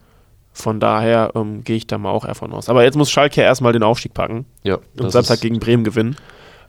Von 0.58 0.80
daher 0.80 1.34
ähm, 1.36 1.64
gehe 1.64 1.76
ich 1.76 1.86
da 1.86 2.00
mal 2.00 2.10
auch 2.10 2.26
eher 2.26 2.34
von 2.34 2.52
aus. 2.52 2.68
Aber 2.68 2.84
jetzt 2.84 2.96
muss 2.96 3.12
Schalke 3.12 3.42
erstmal 3.42 3.74
den 3.74 3.84
Aufstieg 3.84 4.16
packen. 4.16 4.48
Ja. 4.64 4.80
Und 5.00 5.12
Samstag 5.12 5.40
gegen 5.40 5.60
Bremen 5.60 5.84
gewinnen. 5.84 6.16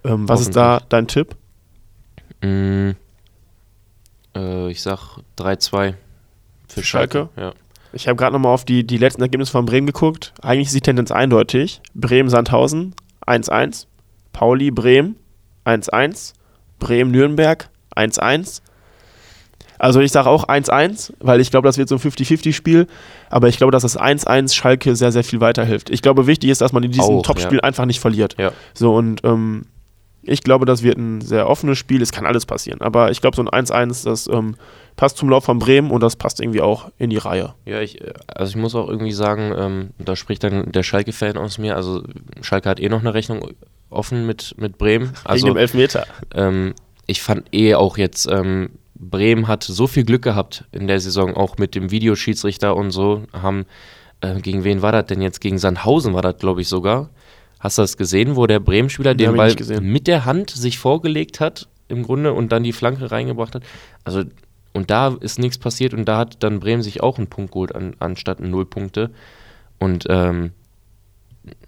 Ähm, 0.05 0.29
was 0.29 0.43
ist 0.43 0.55
da 0.55 0.83
dein 0.91 1.09
Tipp? 1.09 1.35
Mm, 2.43 2.91
äh, 4.37 4.71
ich 4.71 4.83
sag 4.83 5.21
3-2. 5.39 5.95
Für 6.69 6.83
Schalke? 6.83 7.31
Ja. 7.35 7.55
Ich 7.95 8.09
habe 8.09 8.17
gerade 8.17 8.35
nochmal 8.35 8.53
auf 8.53 8.67
die, 8.67 8.87
die 8.87 8.99
letzten 8.99 9.23
Ergebnisse 9.23 9.53
von 9.53 9.65
Bremen 9.65 9.87
geguckt. 9.87 10.35
Eigentlich 10.43 10.67
ist 10.67 10.75
die 10.75 10.83
Tendenz 10.83 11.11
eindeutig. 11.11 11.81
Bremen-Sandhausen 11.95 12.95
1-1. 13.27 13.87
Pauli-Bremen 14.35 15.17
1-1. 15.65 16.35
Bremen-Nürnberg 16.79 17.71
1-1. 17.97 18.61
Also 19.79 20.01
ich 20.01 20.13
sage 20.13 20.29
auch 20.29 20.47
1-1, 20.47 21.13
weil 21.21 21.41
ich 21.41 21.51
glaube, 21.51 21.67
das 21.67 21.79
wird 21.79 21.89
so 21.89 21.97
ein 21.97 22.01
50-50-Spiel. 22.01 22.87
Aber 23.31 23.49
ich 23.49 23.57
glaube, 23.57 23.71
dass 23.71 23.83
das 23.83 23.99
1-1 23.99 24.55
Schalke 24.55 24.97
sehr, 24.97 25.13
sehr 25.13 25.25
viel 25.25 25.41
weiterhilft. 25.41 25.91
Ich 25.91 26.03
glaube, 26.03 26.27
wichtig 26.27 26.51
ist, 26.51 26.61
dass 26.61 26.73
man 26.73 26.83
in 26.83 26.93
diesen 26.93 27.23
Topspielen 27.23 27.61
ja. 27.63 27.65
einfach 27.65 27.85
nicht 27.85 28.01
verliert. 28.01 28.37
Ja. 28.39 28.53
So 28.75 28.95
und 28.95 29.25
ähm, 29.25 29.67
ich 30.23 30.43
glaube, 30.43 30.67
das 30.67 30.83
wird 30.83 30.99
ein 30.99 31.21
sehr 31.21 31.49
offenes 31.49 31.79
Spiel. 31.79 32.03
Es 32.03 32.13
kann 32.13 32.27
alles 32.27 32.45
passieren. 32.45 32.81
Aber 32.81 33.11
ich 33.11 33.21
glaube, 33.21 33.37
so 33.37 33.43
ein 33.43 33.49
1-1, 33.49 34.05
das 34.05 34.29
ähm, 34.29 34.57
passt 34.97 35.17
zum 35.17 35.31
Lauf 35.31 35.45
von 35.45 35.59
Bremen 35.59 35.91
und 35.91 36.03
das 36.03 36.17
passt 36.17 36.41
irgendwie 36.41 36.61
auch 36.61 36.91
in 36.99 37.11
die 37.11 37.17
Reihe. 37.17 37.55
Ja, 37.65 37.81
ich, 37.81 38.01
also 38.27 38.51
ich 38.51 38.57
muss 38.57 38.75
auch 38.75 38.89
irgendwie 38.89 39.13
sagen, 39.13 39.55
ähm, 39.57 39.91
da 39.99 40.17
spricht 40.17 40.45
dann 40.45 40.71
der 40.73 40.83
Schalke-Fan 40.83 41.37
aus 41.39 41.59
mir. 41.59 41.77
Also 41.77 42.03
Schalke 42.43 42.69
hat 42.69 42.81
eh 42.81 42.89
noch 42.89 43.01
eine 43.01 43.15
Rechnung 43.15 43.49
offen 43.91 44.27
mit, 44.27 44.55
mit 44.59 44.77
Bremen. 44.77 45.13
Also, 45.25 45.47
Wegen 45.47 45.55
dem 45.55 45.61
Elfmeter. 45.61 46.07
Ähm, 46.35 46.75
ich 47.07 47.23
fand 47.23 47.55
eh 47.55 47.75
auch 47.75 47.97
jetzt 47.97 48.29
ähm, 48.31 48.71
Bremen 48.99 49.49
hat 49.49 49.63
so 49.63 49.87
viel 49.87 50.05
Glück 50.05 50.23
gehabt 50.23 50.65
in 50.73 50.87
der 50.87 51.01
Saison, 51.01 51.37
auch 51.37 51.59
mit 51.59 51.75
dem 51.75 51.91
Videoschiedsrichter 51.91 52.75
und 52.77 52.91
so, 52.91 53.25
haben, 53.33 53.67
äh, 54.21 54.41
gegen 54.41 54.65
wen 54.65 54.83
war 54.83 54.93
das 54.93 55.07
denn 55.07 55.23
jetzt? 55.23 55.41
Gegen 55.41 55.59
Sandhausen 55.59 56.15
war 56.15 56.23
das, 56.23 56.39
glaube 56.39 56.61
ich, 56.61 56.69
sogar. 56.69 57.11
Hast 57.61 57.79
du 57.79 57.83
das 57.83 57.97
gesehen, 57.97 58.37
wo 58.37 58.47
der 58.47 58.61
Bremen-Spieler 58.61 59.15
den 59.15 59.35
Ball 59.35 59.55
mit 59.81 60.07
der 60.07 60.25
Hand 60.25 60.51
sich 60.51 60.79
vorgelegt 60.79 61.41
hat, 61.41 61.69
im 61.89 62.03
Grunde, 62.03 62.33
und 62.33 62.53
dann 62.53 62.63
die 62.63 62.73
Flanke 62.73 63.11
reingebracht 63.11 63.55
hat? 63.55 63.63
Also, 64.05 64.25
und 64.73 64.91
da 64.91 65.17
ist 65.21 65.39
nichts 65.39 65.59
passiert 65.59 65.95
und 65.95 66.05
da 66.05 66.19
hat 66.19 66.43
dann 66.43 66.61
Bremen 66.61 66.83
sich 66.83 67.03
auch 67.03 67.19
einen 67.19 67.27
Punkt 67.27 67.53
geholt, 67.53 67.75
an, 67.75 67.97
anstatt 67.99 68.41
null 68.41 68.67
Punkte. 68.67 69.11
Und 69.79 70.07
ähm, 70.09 70.53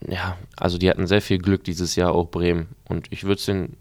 ja, 0.06 0.36
also 0.56 0.78
die 0.78 0.88
hatten 0.88 1.06
sehr 1.06 1.22
viel 1.22 1.38
Glück 1.38 1.64
dieses 1.64 1.96
Jahr 1.96 2.14
auch 2.14 2.28
Bremen. 2.28 2.68
Und 2.88 3.06
ich 3.10 3.24
würde 3.24 3.36
es 3.36 3.46
den, 3.46 3.76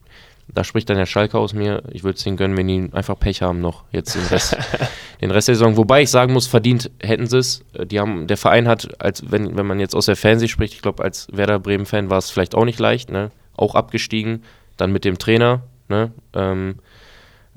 da 0.54 0.64
spricht 0.64 0.90
dann 0.90 0.98
der 0.98 1.06
Schalke 1.06 1.38
aus 1.38 1.54
mir, 1.54 1.84
ich 1.92 2.04
würde 2.04 2.18
es 2.18 2.24
denen 2.24 2.38
gönnen, 2.38 2.58
wenn 2.58 2.68
die 2.68 2.90
einfach 2.94 3.18
Pech 3.20 3.42
haben 3.42 3.62
noch 3.62 3.84
jetzt 3.92 4.16
den 4.16 4.26
Rest, 4.26 4.58
den 5.22 5.32
Rest 5.32 5.48
der 5.48 5.56
Saison. 5.56 5.78
Wobei 5.78 6.02
ich 6.02 6.10
sagen 6.10 6.34
muss, 6.34 6.48
verdient 6.48 6.90
hätten 7.02 7.28
sie 7.28 7.38
es. 7.38 7.64
Äh, 7.74 7.86
Die 7.86 8.00
haben, 8.00 8.26
der 8.28 8.38
Verein 8.38 8.68
hat, 8.68 9.00
als 9.02 9.30
wenn, 9.32 9.58
wenn 9.58 9.66
man 9.68 9.80
jetzt 9.80 9.96
aus 9.96 10.08
der 10.08 10.16
Fernseh 10.16 10.48
spricht, 10.48 10.74
ich 10.74 10.82
glaube, 10.82 11.04
als 11.04 11.28
Werder 11.32 11.60
Bremen-Fan 11.60 12.10
war 12.10 12.18
es 12.18 12.30
vielleicht 12.32 12.56
auch 12.56 12.66
nicht 12.66 12.80
leicht, 12.80 13.12
ne? 13.12 13.32
Auch 13.56 13.76
abgestiegen. 13.76 14.44
Dann 14.78 14.92
mit 14.92 15.06
dem 15.06 15.18
Trainer, 15.18 15.62
ne? 15.88 16.12
Ähm, 16.34 16.76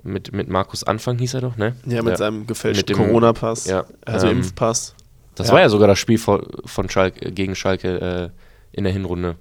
mit, 0.03 0.33
mit 0.33 0.49
Markus 0.49 0.83
Anfang 0.85 1.19
hieß 1.19 1.35
er 1.35 1.41
doch, 1.43 1.57
ne? 1.57 1.77
Ja, 1.87 2.03
mit 2.03 2.17
seinem 2.19 2.47
gefälschten 2.47 2.81
Mit 2.91 2.99
dem- 2.99 3.07
Corona-Pass, 3.07 3.67
ja, 3.67 3.85
also 4.05 4.27
ähm, 4.27 4.39
Impfpass. 4.39 4.95
Das 5.37 5.47
Ja. 5.49 5.55
war 5.55 5.61
ja 5.61 5.69
sogar 5.69 5.89
das 5.89 5.99
Spiel 5.99 6.19
von, 6.19 6.45
von 6.67 6.89
Schalke, 6.91 7.31
gegen 7.33 7.55
Schalke 7.55 8.33
äh, 8.33 8.77
in 8.77 8.85
der 8.85 8.93
Hinrunde. 8.93 9.37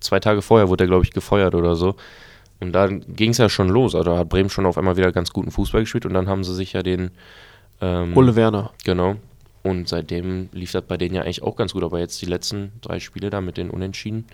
Zwei 0.00 0.18
Tage 0.20 0.42
vorher 0.42 0.68
wurde 0.68 0.84
er, 0.84 0.88
glaube 0.88 1.04
ich, 1.04 1.12
gefeuert 1.12 1.54
oder 1.54 1.76
so. 1.76 1.94
Und 2.60 2.72
da 2.72 2.86
ging 2.88 3.30
es 3.30 3.38
ja 3.38 3.48
schon 3.48 3.68
los. 3.68 3.94
Also 3.94 4.10
da 4.10 4.18
hat 4.18 4.28
Bremen 4.28 4.48
schon 4.50 4.66
auf 4.66 4.78
einmal 4.78 4.96
wieder 4.96 5.12
ganz 5.12 5.30
guten 5.32 5.50
Fußball 5.50 5.82
gespielt 5.82 6.06
und 6.06 6.14
dann 6.14 6.28
haben 6.28 6.42
sie 6.44 6.54
sich 6.54 6.72
ja 6.72 6.82
den. 6.82 7.10
Ähm, 7.80 8.16
Ole 8.16 8.34
Werner. 8.36 8.70
Genau. 8.84 9.16
Und 9.62 9.88
seitdem 9.88 10.48
lief 10.52 10.72
das 10.72 10.82
bei 10.82 10.96
denen 10.96 11.14
ja 11.14 11.22
eigentlich 11.22 11.42
auch 11.42 11.56
ganz 11.56 11.72
gut. 11.72 11.82
Aber 11.82 11.98
jetzt 11.98 12.20
die 12.22 12.26
letzten 12.26 12.72
drei 12.80 13.00
Spiele 13.00 13.30
da 13.30 13.40
mit 13.40 13.56
den 13.56 13.68
Unentschieden. 13.70 14.26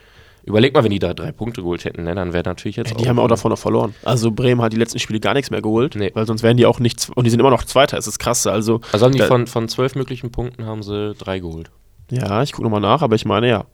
Überleg 0.45 0.75
mal, 0.75 0.83
wenn 0.83 0.91
die 0.91 0.99
da 0.99 1.14
drei 1.14 1.31
Punkte 1.31 1.62
geholt 1.62 1.85
hätten, 1.85 2.02
ne, 2.02 2.14
dann 2.17 2.33
wäre 2.33 2.43
natürlich 2.45 2.75
jetzt. 2.76 2.91
Ey, 2.91 2.97
die 2.97 3.09
haben 3.09 3.19
auch 3.21 3.29
davon 3.29 3.50
noch 3.50 3.59
verloren. 3.59 3.95
Also 4.05 4.33
Bremen 4.33 4.61
hat 4.61 4.73
die 4.73 4.76
letzten 4.76 4.99
Spiele 4.99 5.21
gar 5.21 5.35
nichts 5.35 5.50
mehr 5.52 5.62
geholt, 5.62 5.95
Nee. 5.95 6.11
weil 6.14 6.26
sonst 6.26 6.43
wären 6.43 6.57
die 6.57 6.67
auch 6.67 6.81
nichts 6.81 7.09
und 7.11 7.25
die 7.25 7.31
sind 7.31 7.38
immer 7.38 7.50
noch 7.50 7.62
Zweiter. 7.64 7.97
Es 7.97 8.09
ist 8.09 8.19
krass. 8.19 8.47
Also 8.49 8.81
Also 8.91 9.07
haben 9.07 9.12
die 9.12 9.21
von, 9.23 9.47
von 9.47 9.69
zwölf 9.69 9.95
möglichen 9.95 10.31
Punkten 10.33 10.67
haben 10.67 10.83
sie 10.83 11.14
drei 11.14 11.38
geholt. 11.38 11.71
ja, 12.11 12.43
ich 12.43 12.50
gucke 12.52 12.64
nochmal 12.64 12.81
nach, 12.81 13.02
aber 13.02 13.14
ich 13.14 13.25
meine 13.25 13.49
ja. 13.49 13.64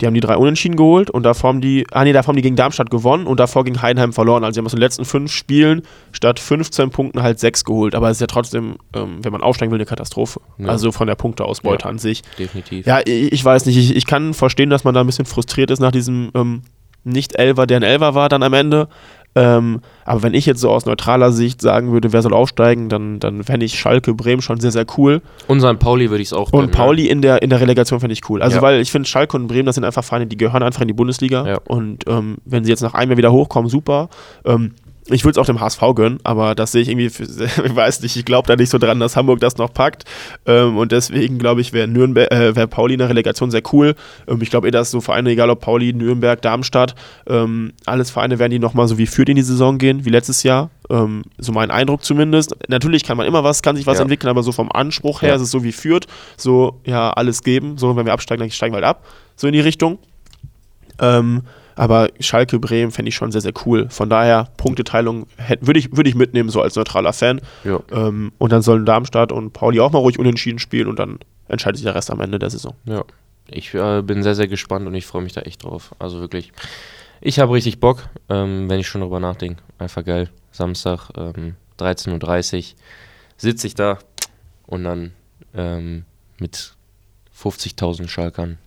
Die 0.00 0.06
haben 0.06 0.14
die 0.14 0.20
drei 0.20 0.36
Unentschieden 0.36 0.76
geholt 0.76 1.08
und 1.10 1.22
davor 1.22 1.48
haben 1.48 1.60
die, 1.60 1.86
ah 1.92 2.02
nee, 2.04 2.12
davor 2.12 2.28
haben 2.28 2.36
die 2.36 2.42
gegen 2.42 2.56
Darmstadt 2.56 2.90
gewonnen 2.90 3.26
und 3.26 3.38
davor 3.38 3.64
gegen 3.64 3.80
Heidenheim 3.80 4.12
verloren. 4.12 4.42
Also 4.44 4.54
sie 4.54 4.58
haben 4.58 4.66
aus 4.66 4.72
den 4.72 4.80
letzten 4.80 5.04
fünf 5.04 5.30
Spielen 5.32 5.82
statt 6.12 6.40
15 6.40 6.90
Punkten 6.90 7.22
halt 7.22 7.38
sechs 7.38 7.64
geholt. 7.64 7.94
Aber 7.94 8.10
es 8.10 8.16
ist 8.16 8.20
ja 8.20 8.26
trotzdem, 8.26 8.76
ähm, 8.94 9.18
wenn 9.22 9.32
man 9.32 9.42
aufsteigen 9.42 9.70
will, 9.72 9.78
eine 9.78 9.86
Katastrophe. 9.86 10.40
Ja. 10.58 10.66
Also 10.68 10.90
von 10.92 11.06
der 11.06 11.14
Punkteausbeute 11.14 11.84
Ja. 11.84 11.90
an 11.90 11.98
sich. 11.98 12.22
Definitiv. 12.38 12.86
Ja, 12.86 13.00
ich, 13.04 13.32
ich 13.32 13.44
weiß 13.44 13.66
nicht. 13.66 13.76
Ich, 13.76 13.94
ich 13.94 14.06
kann 14.06 14.34
verstehen, 14.34 14.70
dass 14.70 14.82
man 14.84 14.94
da 14.94 15.00
ein 15.00 15.06
bisschen 15.06 15.26
frustriert 15.26 15.70
ist 15.70 15.78
nach 15.80 15.92
diesem 15.92 16.30
ähm, 16.34 16.62
Nicht-Elver, 17.04 17.66
der 17.66 17.78
ein 17.78 17.82
Elver 17.82 18.14
war 18.14 18.28
dann 18.28 18.42
am 18.42 18.52
Ende. 18.52 18.88
Ähm, 19.36 19.80
aber 20.04 20.22
wenn 20.22 20.34
ich 20.34 20.46
jetzt 20.46 20.60
so 20.60 20.70
aus 20.70 20.86
neutraler 20.86 21.32
Sicht 21.32 21.60
sagen 21.60 21.92
würde, 21.92 22.12
wer 22.12 22.22
soll 22.22 22.32
aufsteigen, 22.34 22.88
dann, 22.88 23.18
dann 23.18 23.42
fände 23.42 23.66
ich 23.66 23.78
Schalke 23.78 24.14
Bremen 24.14 24.42
schon 24.42 24.60
sehr, 24.60 24.70
sehr 24.70 24.86
cool. 24.96 25.22
Unseren 25.48 25.78
Pauli 25.78 26.10
würde 26.10 26.22
ich 26.22 26.28
es 26.28 26.32
auch 26.32 26.52
Und 26.52 26.60
gönnen, 26.60 26.66
ne? 26.70 26.76
Pauli 26.76 27.06
in 27.08 27.20
der, 27.22 27.42
in 27.42 27.50
der 27.50 27.60
Relegation 27.60 27.98
fände 28.00 28.12
ich 28.12 28.28
cool. 28.28 28.42
Also, 28.42 28.56
Ja. 28.56 28.62
weil 28.62 28.80
ich 28.80 28.92
finde, 28.92 29.08
Schalke 29.08 29.36
und 29.36 29.46
Bremen, 29.48 29.66
das 29.66 29.74
sind 29.74 29.84
einfach 29.84 30.04
Vereine, 30.04 30.26
die 30.26 30.36
gehören 30.36 30.62
einfach 30.62 30.82
in 30.82 30.88
die 30.88 30.94
Bundesliga. 30.94 31.46
Ja. 31.46 31.58
Und 31.66 32.04
ähm, 32.06 32.36
wenn 32.44 32.64
sie 32.64 32.70
jetzt 32.70 32.82
nach 32.82 32.94
einem 32.94 33.10
Jahr 33.12 33.18
wieder 33.18 33.32
hochkommen, 33.32 33.68
super. 33.68 34.08
Ähm, 34.44 34.72
ich 35.10 35.22
würde 35.24 35.32
es 35.32 35.38
auch 35.38 35.44
dem 35.46 35.60
HSV 35.60 35.80
gönnen, 35.94 36.18
aber 36.24 36.54
das 36.54 36.72
sehe 36.72 36.80
ich 36.80 36.88
irgendwie, 36.88 37.10
für, 37.10 37.24
ich 37.44 37.76
weiß 37.76 38.00
nicht, 38.00 38.16
ich 38.16 38.24
glaube 38.24 38.46
da 38.48 38.56
nicht 38.56 38.70
so 38.70 38.78
dran, 38.78 39.00
dass 39.00 39.16
Hamburg 39.16 39.38
das 39.40 39.58
noch 39.58 39.72
packt. 39.72 40.04
Ähm, 40.46 40.78
und 40.78 40.92
deswegen 40.92 41.38
glaube 41.38 41.60
ich, 41.60 41.74
wäre 41.74 41.86
Nürnberg, 41.86 42.32
äh, 42.32 42.56
wäre 42.56 42.68
Pauli 42.68 42.94
in 42.94 43.00
der 43.00 43.10
Relegation 43.10 43.50
sehr 43.50 43.62
cool. 43.72 43.94
Ähm, 44.26 44.40
ich 44.40 44.48
glaube 44.50 44.68
eh, 44.68 44.70
dass 44.70 44.90
so 44.90 45.02
Vereine, 45.02 45.30
egal 45.30 45.50
ob 45.50 45.60
Pauli, 45.60 45.92
Nürnberg, 45.92 46.40
Darmstadt, 46.40 46.94
ähm, 47.26 47.72
alles 47.84 48.10
Vereine 48.10 48.38
werden 48.38 48.50
die 48.52 48.58
nochmal 48.58 48.88
so 48.88 48.96
wie 48.96 49.06
Fürth 49.06 49.28
in 49.28 49.36
die 49.36 49.42
Saison 49.42 49.76
gehen, 49.76 50.06
wie 50.06 50.10
letztes 50.10 50.42
Jahr. 50.42 50.70
Ähm, 50.88 51.22
so 51.38 51.52
mein 51.52 51.70
Eindruck 51.70 52.02
zumindest. 52.02 52.54
Natürlich 52.68 53.04
kann 53.04 53.16
man 53.18 53.26
immer 53.26 53.44
was, 53.44 53.62
kann 53.62 53.76
sich 53.76 53.86
was 53.86 53.98
Ja. 53.98 54.02
entwickeln, 54.02 54.30
aber 54.30 54.42
so 54.42 54.52
vom 54.52 54.72
Anspruch 54.72 55.20
her 55.20 55.30
Ja. 55.30 55.34
ist 55.36 55.42
es 55.42 55.50
so 55.50 55.62
wie 55.64 55.72
Fürth, 55.72 56.06
so 56.38 56.80
ja, 56.84 57.10
alles 57.10 57.42
geben. 57.42 57.76
So, 57.76 57.94
wenn 57.96 58.06
wir 58.06 58.12
absteigen, 58.14 58.40
dann 58.40 58.50
steigen 58.50 58.72
wir 58.72 58.76
halt 58.76 58.86
ab. 58.86 59.04
So 59.36 59.46
in 59.46 59.52
die 59.52 59.60
Richtung. 59.60 59.98
Ähm, 61.00 61.42
aber 61.76 62.08
Schalke 62.20 62.58
Bremen 62.58 62.90
fände 62.90 63.08
ich 63.08 63.14
schon 63.14 63.32
sehr, 63.32 63.40
sehr 63.40 63.52
cool. 63.66 63.88
Von 63.90 64.08
daher, 64.08 64.48
Punkteteilung 64.56 65.26
würde 65.60 65.80
ich, 65.80 65.96
würd 65.96 66.06
ich 66.06 66.14
mitnehmen, 66.14 66.48
so 66.48 66.60
als 66.60 66.76
neutraler 66.76 67.12
Fan. 67.12 67.40
Ja. 67.64 67.80
Ähm, 67.92 68.32
und 68.38 68.52
dann 68.52 68.62
sollen 68.62 68.86
Darmstadt 68.86 69.32
und 69.32 69.52
Pauli 69.52 69.80
auch 69.80 69.92
mal 69.92 69.98
ruhig 69.98 70.18
unentschieden 70.18 70.58
spielen 70.58 70.88
und 70.88 70.98
dann 70.98 71.18
entscheidet 71.48 71.76
sich 71.76 71.84
der 71.84 71.94
Rest 71.94 72.10
am 72.10 72.20
Ende 72.20 72.38
der 72.38 72.50
Saison. 72.50 72.74
Ja, 72.84 73.04
ich 73.48 73.74
äh, 73.74 74.02
bin 74.02 74.22
sehr, 74.22 74.34
sehr 74.34 74.48
gespannt 74.48 74.86
und 74.86 74.94
ich 74.94 75.06
freue 75.06 75.22
mich 75.22 75.32
da 75.32 75.42
echt 75.42 75.64
drauf. 75.64 75.94
Also 75.98 76.20
wirklich, 76.20 76.52
ich 77.20 77.38
habe 77.38 77.52
richtig 77.52 77.80
Bock, 77.80 78.08
ähm, 78.28 78.68
wenn 78.68 78.80
ich 78.80 78.88
schon 78.88 79.00
drüber 79.00 79.20
nachdenke. 79.20 79.62
Einfach 79.78 80.04
geil. 80.04 80.30
Samstag, 80.52 81.10
ähm, 81.16 81.56
13.30 81.78 82.56
Uhr, 82.56 82.78
sitze 83.36 83.66
ich 83.66 83.74
da 83.74 83.98
und 84.66 84.84
dann 84.84 85.12
ähm, 85.54 86.04
mit 86.38 86.74
50.000 87.38 88.08
Schalkern. 88.08 88.58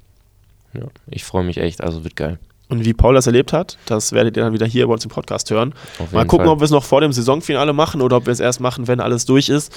Ja, 0.73 0.83
ich 1.07 1.23
freue 1.23 1.43
mich 1.43 1.57
echt, 1.57 1.81
also 1.81 2.03
wird 2.03 2.15
geil. 2.15 2.37
Und 2.69 2.83
wie 2.83 2.93
Paul 2.93 3.15
das 3.15 3.27
erlebt 3.27 3.53
hat, 3.53 3.77
das 3.85 4.11
werdet 4.11 4.35
ihr 4.35 4.43
dann 4.43 4.53
wieder 4.53 4.65
hier 4.65 4.87
bei 4.87 4.93
uns 4.93 5.05
im 5.05 5.11
Podcast 5.11 5.49
hören. 5.51 5.73
Mal 6.11 6.25
gucken, 6.25 6.45
Fall. 6.45 6.53
ob 6.53 6.59
wir 6.59 6.65
es 6.65 6.71
noch 6.71 6.83
vor 6.83 7.01
dem 7.01 7.13
Saisonfinale 7.13 7.71
machen 7.73 8.01
oder 8.01 8.17
ob 8.17 8.25
wir 8.25 8.33
es 8.33 8.39
erst 8.39 8.59
machen, 8.59 8.87
wenn 8.87 8.99
alles 8.99 9.25
durch 9.25 9.49
ist. 9.49 9.71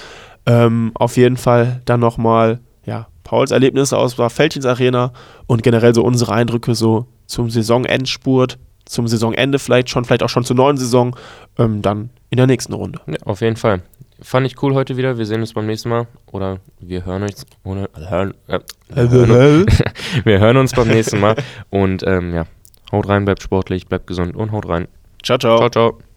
Ähm, 0.46 0.90
auf 0.94 1.16
jeden 1.16 1.36
Fall 1.36 1.82
dann 1.84 2.00
nochmal, 2.00 2.58
ja, 2.84 3.06
Pauls 3.22 3.52
Erlebnisse 3.52 3.96
aus 3.96 4.16
der 4.16 4.28
Feldchens 4.28 4.66
Arena 4.66 5.12
und 5.46 5.62
generell 5.62 5.94
so 5.94 6.02
unsere 6.02 6.32
Eindrücke 6.32 6.74
so 6.74 7.06
zum 7.26 7.48
Saisonendspurt, 7.48 8.58
zum 8.86 9.06
Saisonende 9.06 9.60
vielleicht 9.60 9.88
schon, 9.88 10.04
vielleicht 10.04 10.24
auch 10.24 10.28
schon 10.28 10.44
zur 10.44 10.56
neuen 10.56 10.76
Saison, 10.76 11.14
ähm, 11.58 11.82
dann 11.82 12.10
in 12.30 12.38
der 12.38 12.48
nächsten 12.48 12.72
Runde. 12.72 13.00
Ja, 13.06 13.18
auf 13.24 13.40
jeden 13.40 13.56
Fall. 13.56 13.82
Fand 14.22 14.46
ich 14.46 14.60
cool 14.62 14.74
heute 14.74 14.96
wieder. 14.96 15.16
Wir 15.16 15.26
sehen 15.26 15.40
uns 15.40 15.54
beim 15.54 15.66
nächsten 15.66 15.88
Mal. 15.88 16.06
Oder 16.30 16.58
wir 16.78 17.06
hören 17.06 17.22
uns. 17.22 17.46
Hören, 17.64 18.34
äh, 18.48 18.58
wir, 18.88 19.26
hören, 19.26 19.66
wir 20.24 20.38
hören 20.40 20.56
uns 20.58 20.72
beim 20.72 20.88
nächsten 20.88 21.20
Mal. 21.20 21.36
Und 21.70 22.02
ähm, 22.06 22.34
ja, 22.34 22.44
haut 22.92 23.08
rein, 23.08 23.24
bleibt 23.24 23.42
sportlich, 23.42 23.86
bleibt 23.86 24.06
gesund 24.06 24.36
und 24.36 24.52
haut 24.52 24.68
rein. 24.68 24.88
ciao, 25.22 25.38
ciao. 25.38 25.58
Ciao, 25.58 25.70
ciao. 25.70 26.09